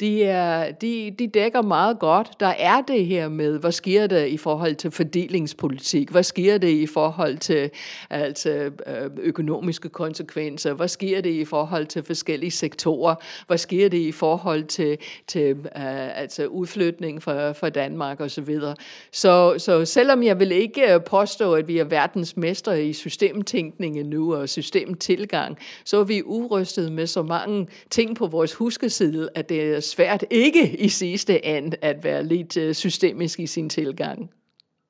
de, 0.00 0.24
er, 0.24 0.72
de, 0.72 1.14
de 1.18 1.26
dækker 1.26 1.62
meget 1.62 1.98
godt. 1.98 2.40
Der 2.40 2.46
er 2.46 2.80
det 2.80 3.06
her 3.06 3.28
med, 3.28 3.58
hvad 3.58 3.72
sker 3.72 4.06
der 4.06 4.24
i 4.24 4.36
forhold 4.36 4.74
til 4.74 4.90
fordelingspolitik? 4.90 6.10
Hvad 6.10 6.22
sker 6.22 6.58
det 6.58 6.68
i 6.68 6.86
forhold 6.86 7.38
til 7.38 7.70
altså, 8.10 8.50
øh, 8.86 9.10
økonomiske 9.18 9.88
konsekvenser? 9.88 10.72
Hvad 10.72 10.88
sker 10.88 11.20
det 11.20 11.30
i 11.30 11.44
forhold 11.44 11.86
til 11.86 12.02
forskellige 12.02 12.50
sektorer? 12.50 13.14
Hvad 13.46 13.58
sker 13.58 13.88
det 13.88 13.98
i 13.98 14.12
forhold 14.12 14.64
til, 14.64 14.98
til 15.26 15.52
uh, 15.52 16.20
altså 16.20 16.46
udflytning 16.46 17.22
fra, 17.22 17.52
fra 17.52 17.70
Danmark 17.70 18.20
osv.? 18.20 18.58
Så, 18.60 18.74
så, 19.12 19.54
så 19.58 19.84
selvom 19.84 20.22
jeg 20.22 20.38
vil 20.38 20.52
ikke 20.52 20.94
øh, 20.94 21.00
påstå, 21.04 21.54
at 21.54 21.68
vi 21.68 21.78
er 21.78 21.84
verdensmestre 21.84 22.84
i 22.84 22.92
systemtænkning 22.92 24.02
nu 24.02 24.34
og 24.34 24.48
systemtilgang, 24.48 25.58
så 25.84 26.00
er 26.00 26.04
vi 26.04 26.22
urystet 26.22 26.92
med 26.92 27.06
så 27.06 27.22
mange 27.22 27.68
ting 27.90 28.16
på 28.16 28.26
vores 28.26 28.54
huskeside, 28.54 29.28
at 29.34 29.48
det 29.48 29.62
er 29.62 29.80
svært 29.90 30.24
ikke 30.30 30.76
i 30.76 30.88
sidste 30.88 31.44
ende 31.44 31.76
at 31.82 32.04
være 32.04 32.24
lidt 32.24 32.56
øh, 32.56 32.74
systemisk 32.74 33.40
i 33.40 33.46
sin 33.46 33.68
tilgang. 33.68 34.30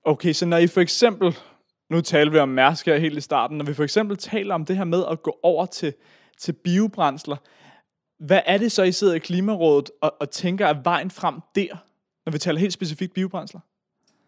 Okay, 0.05 0.33
så 0.33 0.47
når 0.47 0.57
I 0.57 0.67
for 0.67 0.81
eksempel, 0.81 1.37
nu 1.91 2.01
taler 2.01 2.33
vi 2.33 2.39
om 2.39 2.49
Mærsk 2.49 2.87
her 2.87 2.99
helt 2.99 3.19
i 3.19 3.21
starten, 3.21 3.59
når 3.59 3.65
vi 3.65 3.75
for 3.75 3.85
eksempel 3.85 4.17
taler 4.17 4.55
om 4.55 4.65
det 4.65 4.77
her 4.77 4.85
med 4.85 5.05
at 5.11 5.23
gå 5.23 5.39
over 5.43 5.67
til, 5.67 5.95
til 6.39 6.53
biobrændsler, 6.53 7.37
hvad 8.19 8.41
er 8.47 8.59
det 8.59 8.73
så, 8.73 8.83
I 8.83 8.93
sidder 8.93 9.15
i 9.15 9.19
Klimarådet 9.19 9.91
og, 10.01 10.15
og 10.21 10.31
tænker 10.31 10.67
er 10.67 10.83
vejen 10.85 11.11
frem 11.11 11.35
der, 11.55 11.77
når 12.27 12.33
vi 12.33 12.39
taler 12.39 12.61
helt 12.61 12.73
specifikt 12.73 13.15
biobrændsler? 13.15 13.61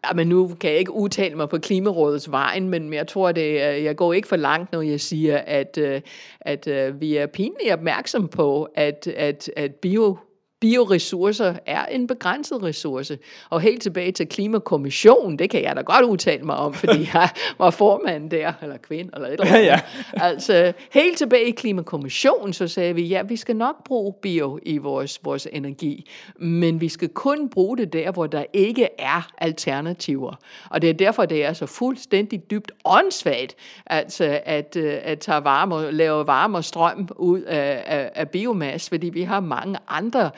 Ja, 0.07 0.13
men 0.13 0.27
nu 0.27 0.47
kan 0.47 0.69
jeg 0.69 0.79
ikke 0.79 0.91
udtale 0.91 1.35
mig 1.35 1.49
på 1.49 1.57
Klimarådets 1.57 2.31
vejen, 2.31 2.69
men 2.69 2.93
jeg 2.93 3.07
tror, 3.07 3.31
det 3.31 3.59
jeg 3.59 3.95
går 3.95 4.13
ikke 4.13 4.27
for 4.27 4.35
langt, 4.35 4.71
når 4.71 4.81
jeg 4.81 5.01
siger, 5.01 5.37
at, 5.37 5.77
øh, 5.77 6.01
at, 6.41 6.67
at 6.67 6.67
øh, 6.67 7.01
vi 7.01 7.15
er 7.15 7.25
pinligt 7.25 7.73
opmærksom 7.73 8.27
på, 8.27 8.63
at, 8.75 9.07
at, 9.07 9.51
at 9.55 9.75
bio 9.75 10.17
bioressourcer 10.63 11.53
er 11.65 11.85
en 11.85 12.07
begrænset 12.07 12.63
ressource. 12.63 13.17
Og 13.49 13.61
helt 13.61 13.81
tilbage 13.81 14.11
til 14.11 14.27
klimakommissionen, 14.27 15.39
det 15.39 15.49
kan 15.49 15.63
jeg 15.63 15.75
da 15.75 15.81
godt 15.81 16.05
udtale 16.05 16.43
mig 16.43 16.55
om, 16.55 16.73
fordi 16.73 17.09
jeg 17.13 17.29
var 17.57 17.69
formand 17.69 18.29
der, 18.29 18.53
eller 18.61 18.77
kvinde, 18.77 19.11
eller 19.13 19.27
et 19.27 19.33
eller 19.33 19.45
andet. 19.45 19.65
Ja, 19.65 19.65
ja. 19.65 19.79
Altså, 20.13 20.73
helt 20.91 21.17
tilbage 21.17 21.45
i 21.45 21.51
klimakommissionen, 21.51 22.53
så 22.53 22.67
sagde 22.67 22.95
vi, 22.95 23.01
ja, 23.01 23.21
vi 23.21 23.35
skal 23.35 23.55
nok 23.55 23.83
bruge 23.83 24.13
bio 24.21 24.59
i 24.63 24.77
vores, 24.77 25.19
vores 25.23 25.47
energi, 25.51 26.09
men 26.35 26.81
vi 26.81 26.89
skal 26.89 27.09
kun 27.09 27.49
bruge 27.49 27.77
det 27.77 27.93
der, 27.93 28.11
hvor 28.11 28.27
der 28.27 28.45
ikke 28.53 28.87
er 28.99 29.31
alternativer. 29.37 30.33
Og 30.69 30.81
det 30.81 30.89
er 30.89 30.93
derfor, 30.93 31.25
det 31.25 31.45
er 31.45 31.53
så 31.53 31.65
fuldstændig 31.65 32.51
dybt 32.51 32.71
åndssvagt, 32.85 33.55
altså, 33.85 34.39
at, 34.45 34.75
øh, 34.75 34.97
at 35.03 35.19
tage 35.19 35.43
varme, 35.43 35.91
lave 35.91 36.27
varme 36.27 36.57
og 36.57 36.63
strøm 36.63 37.07
ud 37.15 37.41
af, 37.41 37.83
af, 37.85 38.11
af 38.15 38.29
biomasse, 38.29 38.89
fordi 38.89 39.09
vi 39.09 39.21
har 39.21 39.39
mange 39.39 39.77
andre 39.87 40.31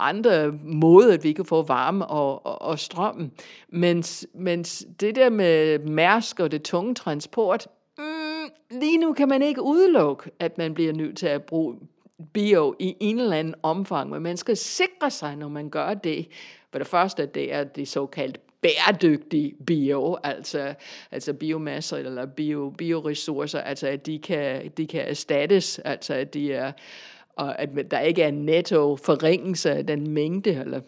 andre 0.00 0.52
måder, 0.64 1.14
at 1.14 1.24
vi 1.24 1.32
kan 1.32 1.44
få 1.44 1.62
varme 1.62 2.06
og, 2.06 2.46
og, 2.46 2.62
og 2.62 2.78
strøm. 2.78 3.30
Mens, 3.68 4.26
mens 4.34 4.86
det 5.00 5.14
der 5.14 5.30
med 5.30 5.78
mærsk 5.78 6.40
og 6.40 6.50
det 6.50 6.62
tunge 6.62 6.94
transport, 6.94 7.66
mm, 7.98 8.50
lige 8.70 8.98
nu 8.98 9.12
kan 9.12 9.28
man 9.28 9.42
ikke 9.42 9.62
udelukke, 9.62 10.30
at 10.40 10.58
man 10.58 10.74
bliver 10.74 10.92
nødt 10.92 11.16
til 11.16 11.26
at 11.26 11.42
bruge 11.42 11.76
bio 12.32 12.74
i 12.78 12.96
en 13.00 13.18
eller 13.18 13.36
anden 13.36 13.54
omfang, 13.62 14.10
men 14.10 14.22
man 14.22 14.36
skal 14.36 14.56
sikre 14.56 15.10
sig, 15.10 15.36
når 15.36 15.48
man 15.48 15.70
gør 15.70 15.94
det. 15.94 16.28
For 16.70 16.78
det 16.78 16.86
første, 16.86 17.26
det 17.26 17.54
er 17.54 17.64
det 17.64 17.88
såkaldt 17.88 18.40
bæredygtige 18.62 19.54
bio, 19.66 20.16
altså, 20.24 20.74
altså 21.10 21.32
biomasser 21.32 21.96
eller 21.96 22.26
bio, 22.26 22.74
bioressourcer, 22.78 23.60
altså 23.60 23.86
at 23.86 24.06
de 24.06 24.18
kan, 24.18 24.70
de 24.76 24.86
kan 24.86 25.00
erstattes, 25.08 25.78
altså 25.78 26.14
at 26.14 26.34
de 26.34 26.52
er 26.52 26.72
og 27.36 27.60
at 27.60 27.68
der 27.90 28.00
ikke 28.00 28.22
er 28.22 28.28
en 28.28 28.44
netto 28.46 28.96
forringelse 28.96 29.70
af 29.70 29.86
den 29.86 30.10
mængde. 30.10 30.50
Eller 30.50 30.80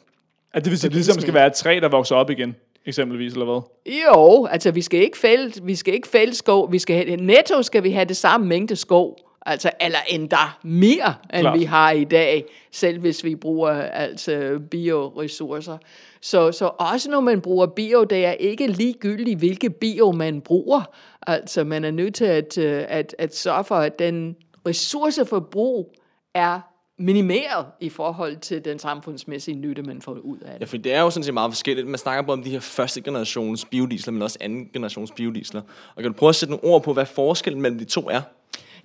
at 0.52 0.64
det 0.64 0.70
vil 0.70 0.78
sige, 0.78 0.88
at 0.88 0.92
det 0.92 0.96
ligesom 0.96 1.20
skal 1.20 1.34
være 1.34 1.46
et 1.46 1.52
træ, 1.52 1.78
der 1.82 1.88
vokser 1.88 2.16
op 2.16 2.30
igen, 2.30 2.56
eksempelvis, 2.86 3.32
eller 3.32 3.44
hvad? 3.44 3.60
Jo, 4.06 4.46
altså 4.46 4.70
vi 4.70 4.82
skal 4.82 5.00
ikke 5.00 5.18
fælde, 5.18 5.64
vi 5.64 5.74
skal 5.74 5.94
ikke 5.94 6.08
fælde 6.08 6.34
skov, 6.34 6.72
vi 6.72 6.78
skal 6.78 6.96
have, 6.96 7.16
netto 7.16 7.62
skal 7.62 7.82
vi 7.82 7.90
have 7.90 8.04
det 8.04 8.16
samme 8.16 8.46
mængde 8.46 8.76
skov, 8.76 9.16
altså, 9.46 9.70
eller 9.80 9.98
endda 10.08 10.36
mere, 10.62 11.14
end 11.34 11.40
Klar. 11.40 11.56
vi 11.56 11.64
har 11.64 11.90
i 11.90 12.04
dag, 12.04 12.44
selv 12.72 12.98
hvis 12.98 13.24
vi 13.24 13.34
bruger 13.34 13.70
altså 13.72 14.60
bioressourcer. 14.70 15.78
Så, 16.20 16.52
så 16.52 16.70
også 16.78 17.10
når 17.10 17.20
man 17.20 17.40
bruger 17.40 17.66
bio, 17.66 18.04
det 18.04 18.24
er 18.24 18.32
ikke 18.32 18.66
ligegyldigt, 18.66 19.38
hvilke 19.38 19.70
bio 19.70 20.12
man 20.12 20.40
bruger. 20.40 20.82
Altså 21.26 21.64
man 21.64 21.84
er 21.84 21.90
nødt 21.90 22.14
til 22.14 22.24
at, 22.24 22.58
øh, 22.58 22.84
at, 22.88 23.14
at 23.18 23.36
sørge 23.36 23.64
for, 23.64 23.76
at 23.76 23.98
den 23.98 24.36
ressourceforbrug, 24.68 25.94
er 26.34 26.60
minimeret 26.98 27.66
i 27.80 27.88
forhold 27.88 28.36
til 28.36 28.64
den 28.64 28.78
samfundsmæssige 28.78 29.54
nytte, 29.54 29.82
man 29.82 30.02
får 30.02 30.12
ud 30.12 30.38
af 30.38 30.52
det. 30.52 30.60
Ja, 30.60 30.64
for 30.64 30.76
det 30.76 30.94
er 30.94 31.00
jo 31.00 31.10
sådan 31.10 31.24
set 31.24 31.34
meget 31.34 31.52
forskelligt. 31.52 31.86
Man 31.86 31.98
snakker 31.98 32.22
både 32.22 32.38
om 32.38 32.42
de 32.42 32.50
her 32.50 32.60
første 32.60 33.00
generations 33.00 33.64
biodiesler, 33.64 34.12
men 34.12 34.22
også 34.22 34.38
anden 34.40 34.68
generations 34.72 35.10
biodiesler. 35.10 35.62
Og 35.94 36.02
kan 36.02 36.12
du 36.12 36.18
prøve 36.18 36.28
at 36.28 36.34
sætte 36.34 36.54
nogle 36.54 36.64
ord 36.64 36.82
på, 36.82 36.92
hvad 36.92 37.06
forskellen 37.06 37.62
mellem 37.62 37.78
de 37.78 37.84
to 37.84 38.08
er? 38.08 38.20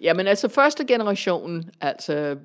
Jamen 0.01 0.27
altså 0.27 0.47
første 0.47 0.85
generation, 0.85 1.63
altså 1.81 2.37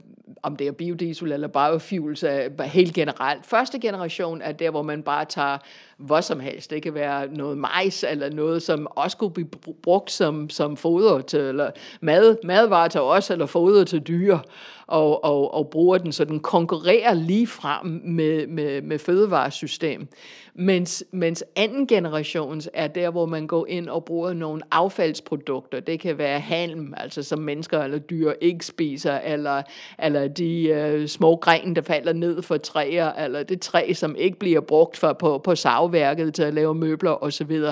om 0.42 0.56
det 0.56 0.66
er 0.66 0.72
biodiesel 0.72 1.32
eller 1.32 1.48
biofuels, 1.48 2.22
er 2.22 2.62
helt 2.62 2.94
generelt. 2.94 3.46
Første 3.46 3.78
generation 3.78 4.42
er 4.42 4.52
der, 4.52 4.70
hvor 4.70 4.82
man 4.82 5.02
bare 5.02 5.24
tager 5.24 5.58
hvad 5.98 6.22
som 6.22 6.40
helst. 6.40 6.70
Det 6.70 6.82
kan 6.82 6.94
være 6.94 7.28
noget 7.28 7.58
majs, 7.58 8.04
eller 8.04 8.30
noget, 8.30 8.62
som 8.62 8.86
også 8.90 9.16
kunne 9.16 9.30
blive 9.30 9.48
brugt 9.82 10.10
som, 10.10 10.50
som 10.50 10.76
foder 10.76 11.20
til, 11.20 11.40
eller 11.40 11.70
mad, 12.00 12.36
madvarer 12.44 12.88
til 12.88 13.00
os, 13.00 13.30
eller 13.30 13.46
foder 13.46 13.84
til 13.84 14.00
dyr 14.00 14.38
og, 14.86 15.24
og, 15.24 15.54
og 15.54 15.70
bruger 15.70 15.98
den, 15.98 16.12
så 16.12 16.24
den 16.24 16.40
konkurrerer 16.40 17.14
lige 17.14 17.46
frem 17.46 18.00
med, 18.04 18.46
med, 18.46 18.82
med 18.82 18.98
fødevaresystem. 18.98 20.08
Mens, 20.54 21.04
mens 21.10 21.44
anden 21.56 21.86
generations 21.86 22.70
er 22.74 22.86
der, 22.86 23.10
hvor 23.10 23.26
man 23.26 23.46
går 23.46 23.66
ind 23.66 23.88
og 23.88 24.04
bruger 24.04 24.32
nogle 24.32 24.62
affaldsprodukter. 24.70 25.80
Det 25.80 26.00
kan 26.00 26.18
være 26.18 26.40
halm, 26.40 26.94
altså 26.96 27.22
som 27.22 27.38
mennesker 27.38 27.82
eller 27.82 27.98
dyr 27.98 28.32
ikke 28.40 28.66
spiser, 28.66 29.18
eller, 29.18 29.62
eller 29.98 30.28
de 30.28 30.66
øh, 30.68 31.08
små 31.08 31.36
grene, 31.36 31.74
der 31.74 31.82
falder 31.82 32.12
ned 32.12 32.42
for 32.42 32.56
træer, 32.56 33.12
eller 33.12 33.42
det 33.42 33.60
træ, 33.60 33.92
som 33.92 34.16
ikke 34.16 34.38
bliver 34.38 34.60
brugt 34.60 34.96
for, 34.96 35.12
på, 35.12 35.38
på 35.38 35.54
savværket 35.94 36.34
til 36.34 36.42
at 36.42 36.54
lave 36.54 36.74
møbler 36.74 37.22
osv 37.24 37.62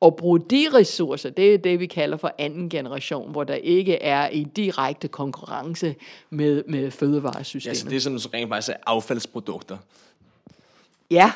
og 0.00 0.16
bruge 0.16 0.40
de 0.40 0.66
ressourcer, 0.74 1.30
det 1.30 1.54
er 1.54 1.58
det, 1.58 1.80
vi 1.80 1.86
kalder 1.86 2.16
for 2.16 2.34
anden 2.38 2.68
generation, 2.68 3.30
hvor 3.30 3.44
der 3.44 3.54
ikke 3.54 4.02
er 4.02 4.28
i 4.28 4.44
direkte 4.56 5.08
konkurrence 5.08 5.94
med, 6.30 6.64
med 6.68 6.90
fødevaresystemet. 6.90 7.74
Ja, 7.74 7.80
så 7.80 7.88
det 7.88 7.96
er 7.96 8.00
sådan 8.00 8.34
rent 8.34 8.48
faktisk 8.48 8.76
affaldsprodukter. 8.86 9.76
Ja, 11.10 11.32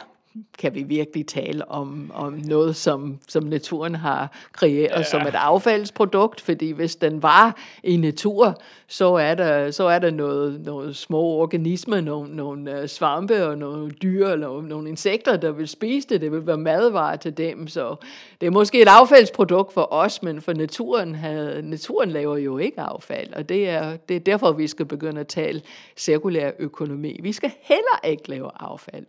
kan 0.59 0.75
vi 0.75 0.83
virkelig 0.83 1.27
tale 1.27 1.71
om, 1.71 2.11
om 2.15 2.33
noget, 2.33 2.77
som, 2.77 3.19
som 3.29 3.43
naturen 3.45 3.95
har 3.95 4.33
kreeret 4.53 4.99
ja. 4.99 5.03
som 5.03 5.21
et 5.21 5.35
affaldsprodukt, 5.35 6.41
fordi 6.41 6.71
hvis 6.71 6.97
den 6.97 7.23
var 7.23 7.57
i 7.83 7.97
natur, 7.97 8.61
så 8.87 9.15
er 9.15 9.35
der, 9.35 9.71
så 9.71 9.85
er 9.85 9.99
der 9.99 10.11
noget, 10.11 10.61
noget 10.61 10.97
små 10.97 11.21
organismer, 11.21 12.01
nogle, 12.01 12.37
nogle 12.37 12.81
øh, 12.81 12.89
svampe 12.89 13.47
og 13.47 13.59
nogle 13.59 13.91
dyr, 13.91 14.27
eller 14.29 14.63
nogle 14.63 14.89
insekter, 14.89 15.37
der 15.37 15.53
vil 15.53 15.69
spise 15.69 16.09
det. 16.09 16.21
Det 16.21 16.33
vil 16.33 16.47
være 16.47 16.59
madvarer 16.59 17.17
til 17.17 17.37
dem, 17.37 17.69
så 17.69 17.97
det 18.41 18.47
er 18.47 18.51
måske 18.51 18.83
et 18.83 18.89
affaldsprodukt 18.89 19.73
for 19.73 19.93
os, 19.93 20.23
men 20.23 20.41
for 20.41 20.53
naturen, 20.53 21.15
havde, 21.15 21.63
naturen 21.63 22.11
laver 22.11 22.37
jo 22.37 22.59
ikke 22.59 22.81
affald, 22.81 23.33
og 23.33 23.49
det 23.49 23.69
er, 23.69 23.97
det 23.97 24.17
er 24.17 24.21
derfor, 24.21 24.53
vi 24.53 24.67
skal 24.67 24.87
begynde 24.87 25.21
at 25.21 25.29
tale 25.29 25.63
cirkulær 25.97 26.51
økonomi. 26.59 27.21
Vi 27.23 27.33
skal 27.33 27.51
heller 27.63 28.01
ikke 28.05 28.29
lave 28.29 28.51
affald 28.61 29.07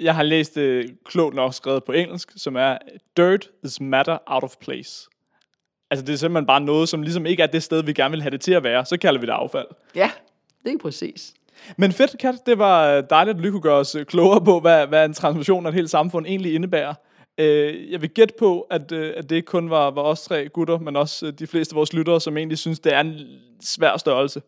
jeg 0.00 0.14
har 0.14 0.22
læst 0.22 0.54
det 0.54 0.84
uh, 0.84 0.90
klogt 1.04 1.34
nok 1.34 1.54
skrevet 1.54 1.84
på 1.84 1.92
engelsk, 1.92 2.32
som 2.36 2.56
er 2.56 2.78
Dirt 3.16 3.48
is 3.64 3.80
matter 3.80 4.18
out 4.26 4.42
of 4.42 4.54
place. 4.60 5.08
Altså 5.90 6.06
det 6.06 6.12
er 6.12 6.16
simpelthen 6.16 6.46
bare 6.46 6.60
noget, 6.60 6.88
som 6.88 7.02
ligesom 7.02 7.26
ikke 7.26 7.42
er 7.42 7.46
det 7.46 7.62
sted, 7.62 7.82
vi 7.82 7.92
gerne 7.92 8.10
vil 8.10 8.22
have 8.22 8.30
det 8.30 8.40
til 8.40 8.52
at 8.52 8.62
være. 8.62 8.84
Så 8.84 8.96
kalder 8.96 9.20
vi 9.20 9.26
det 9.26 9.32
affald. 9.32 9.66
Ja, 9.94 10.10
det 10.64 10.72
er 10.72 10.78
præcis. 10.78 11.34
Men 11.76 11.92
fedt, 11.92 12.18
Kat. 12.18 12.34
Det 12.46 12.58
var 12.58 12.96
øh, 12.96 13.02
dejligt, 13.10 13.38
at 13.38 13.44
du 13.44 13.50
kunne 13.50 13.60
gøre 13.60 13.76
os 13.76 13.94
øh, 13.94 14.04
klogere 14.04 14.44
på, 14.44 14.60
hvad, 14.60 14.86
hvad 14.86 15.04
en 15.04 15.14
transformation 15.14 15.66
af 15.66 15.70
et 15.70 15.74
helt 15.74 15.90
samfund 15.90 16.26
egentlig 16.26 16.54
indebærer. 16.54 16.94
Jeg 17.90 18.00
vil 18.00 18.10
gætte 18.10 18.34
på, 18.38 18.60
at, 18.60 18.92
at 18.92 19.30
det 19.30 19.36
ikke 19.36 19.46
kun 19.46 19.70
var, 19.70 19.90
var 19.90 20.02
os 20.02 20.22
tre 20.22 20.48
gutter, 20.48 20.78
men 20.78 20.96
også 20.96 21.30
de 21.30 21.46
fleste 21.46 21.72
af 21.72 21.76
vores 21.76 21.92
lyttere, 21.92 22.20
som 22.20 22.36
egentlig 22.36 22.58
synes, 22.58 22.80
det 22.80 22.94
er 22.94 23.00
en 23.00 23.14
svær 23.60 23.96
størrelse. 23.96 24.42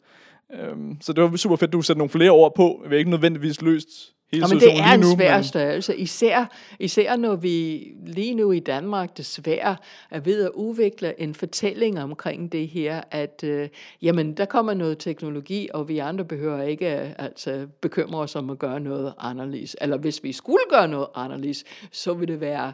Øhm, 0.55 0.97
så 1.01 1.12
det 1.12 1.23
var 1.23 1.37
super 1.37 1.57
fedt, 1.57 1.69
at 1.69 1.73
du 1.73 1.83
sætter 1.83 1.99
nogle 1.99 2.11
flere 2.11 2.31
ord 2.31 2.55
på. 2.55 2.85
Vi 2.88 2.95
er 2.95 2.99
ikke 2.99 3.11
nødvendigvis 3.11 3.62
løst 3.62 3.88
hele 4.33 4.47
men 4.49 4.61
det 4.61 4.79
er 4.79 4.95
en 4.95 5.16
svær 5.16 5.35
men... 5.35 5.45
størrelse, 5.45 5.97
især, 5.97 6.45
især 6.79 7.16
når 7.16 7.37
vi 7.37 7.87
lige 8.07 8.35
nu 8.35 8.53
i 8.53 8.59
Danmark 8.59 9.16
desværre 9.16 9.77
er 10.11 10.21
ved 10.21 10.45
at 10.45 10.51
udvikle 10.55 11.21
en 11.21 11.35
fortælling 11.35 12.01
omkring 12.03 12.53
det 12.53 12.68
her, 12.68 13.03
at 13.11 13.45
øh, 13.45 13.68
jamen, 14.03 14.37
der 14.37 14.45
kommer 14.45 14.75
noget 14.75 14.99
teknologi, 14.99 15.68
og 15.75 15.88
vi 15.88 15.99
andre 15.99 16.25
behøver 16.25 16.62
ikke 16.62 16.87
altså, 17.18 17.66
bekymre 17.81 18.21
os 18.21 18.37
om 18.37 18.51
at 18.51 18.59
gøre 18.59 18.81
noget 18.81 19.14
anderledes. 19.18 19.77
Eller 19.81 19.97
hvis 19.97 20.25
vi 20.25 20.33
skulle 20.33 20.64
gøre 20.71 20.88
noget 20.88 21.07
anderledes, 21.14 21.64
så 21.90 22.14
vil 22.14 22.29
det 22.29 22.40
være 22.40 22.73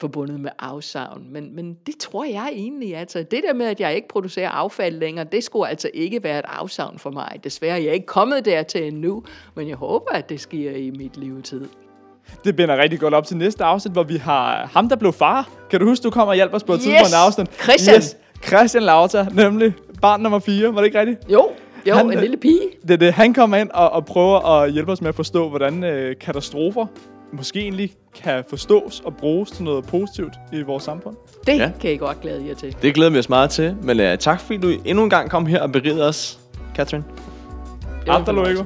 forbundet 0.00 0.40
med 0.40 0.50
afsavn. 0.58 1.26
Men, 1.30 1.56
men 1.56 1.76
det 1.86 1.94
tror 1.96 2.24
jeg 2.24 2.50
egentlig, 2.52 2.96
altså 2.96 3.18
det 3.18 3.42
der 3.46 3.54
med, 3.54 3.66
at 3.66 3.80
jeg 3.80 3.94
ikke 3.94 4.08
producerer 4.08 4.48
affald 4.48 4.94
længere, 4.94 5.26
det 5.32 5.44
skulle 5.44 5.68
altså 5.68 5.90
ikke 5.94 6.22
være 6.22 6.38
et 6.38 6.44
afsavn 6.48 6.98
for 6.98 7.10
mig. 7.10 7.40
Desværre 7.44 7.72
jeg 7.72 7.80
er 7.80 7.84
jeg 7.84 7.94
ikke 7.94 8.06
kommet 8.06 8.44
dertil 8.44 8.86
endnu, 8.86 9.22
men 9.54 9.68
jeg 9.68 9.76
håber, 9.76 10.10
at 10.12 10.28
det 10.28 10.40
sker 10.40 10.70
i 10.70 10.90
mit 10.90 11.16
levetid. 11.16 11.68
Det 12.44 12.56
binder 12.56 12.76
rigtig 12.76 13.00
godt 13.00 13.14
op 13.14 13.26
til 13.26 13.36
næste 13.36 13.64
afsnit, 13.64 13.92
hvor 13.92 14.02
vi 14.02 14.16
har 14.16 14.70
ham, 14.72 14.88
der 14.88 14.96
blev 14.96 15.12
far. 15.12 15.48
Kan 15.70 15.80
du 15.80 15.86
huske, 15.86 16.02
du 16.02 16.10
kommer 16.10 16.32
og 16.32 16.34
hjælper 16.34 16.56
os 16.56 16.64
på 16.64 16.72
et 16.72 16.80
yes. 16.80 16.84
tidspunkt 16.84 17.14
afsnit? 17.14 17.62
Christian! 17.62 17.96
Yes. 17.96 18.16
Christian 18.46 18.82
Lauter, 18.82 19.26
nemlig 19.30 19.74
barn 20.02 20.20
nummer 20.20 20.38
4. 20.38 20.74
Var 20.74 20.80
det 20.80 20.86
ikke 20.86 21.00
rigtigt? 21.00 21.18
Jo, 21.32 21.50
jo, 21.86 21.94
han, 21.94 22.12
en 22.12 22.18
lille 22.18 22.36
pige. 22.36 22.60
Det 22.88 23.00
det. 23.00 23.12
Han 23.12 23.34
kommer 23.34 23.56
ind 23.56 23.70
og, 23.70 23.90
og 23.90 24.04
prøver 24.04 24.38
at 24.38 24.72
hjælpe 24.72 24.92
os 24.92 25.00
med 25.00 25.08
at 25.08 25.14
forstå, 25.14 25.48
hvordan 25.48 25.84
øh, 25.84 26.16
katastrofer 26.20 26.86
måske 27.32 27.60
egentlig 27.60 27.92
kan 28.22 28.44
forstås 28.48 29.02
og 29.04 29.16
bruges 29.16 29.50
til 29.50 29.64
noget 29.64 29.84
positivt 29.84 30.32
i 30.52 30.62
vores 30.62 30.82
samfund. 30.84 31.16
Det 31.46 31.58
ja. 31.58 31.70
kan 31.80 31.90
jeg 31.90 31.98
godt 31.98 32.20
glæde 32.20 32.46
jer 32.48 32.54
til. 32.54 32.76
Det 32.82 32.94
glæder 32.94 33.10
vi 33.10 33.18
os 33.18 33.28
meget 33.28 33.50
til. 33.50 33.76
Men 33.82 34.00
uh, 34.00 34.06
tak 34.18 34.40
fordi 34.40 34.56
du 34.58 34.68
endnu 34.84 35.04
en 35.04 35.10
gang 35.10 35.30
kom 35.30 35.46
her 35.46 35.62
og 35.62 35.72
berigede 35.72 36.08
os, 36.08 36.40
Katrin. 36.74 37.04
Hasta 38.06 38.32
luego. 38.32 38.64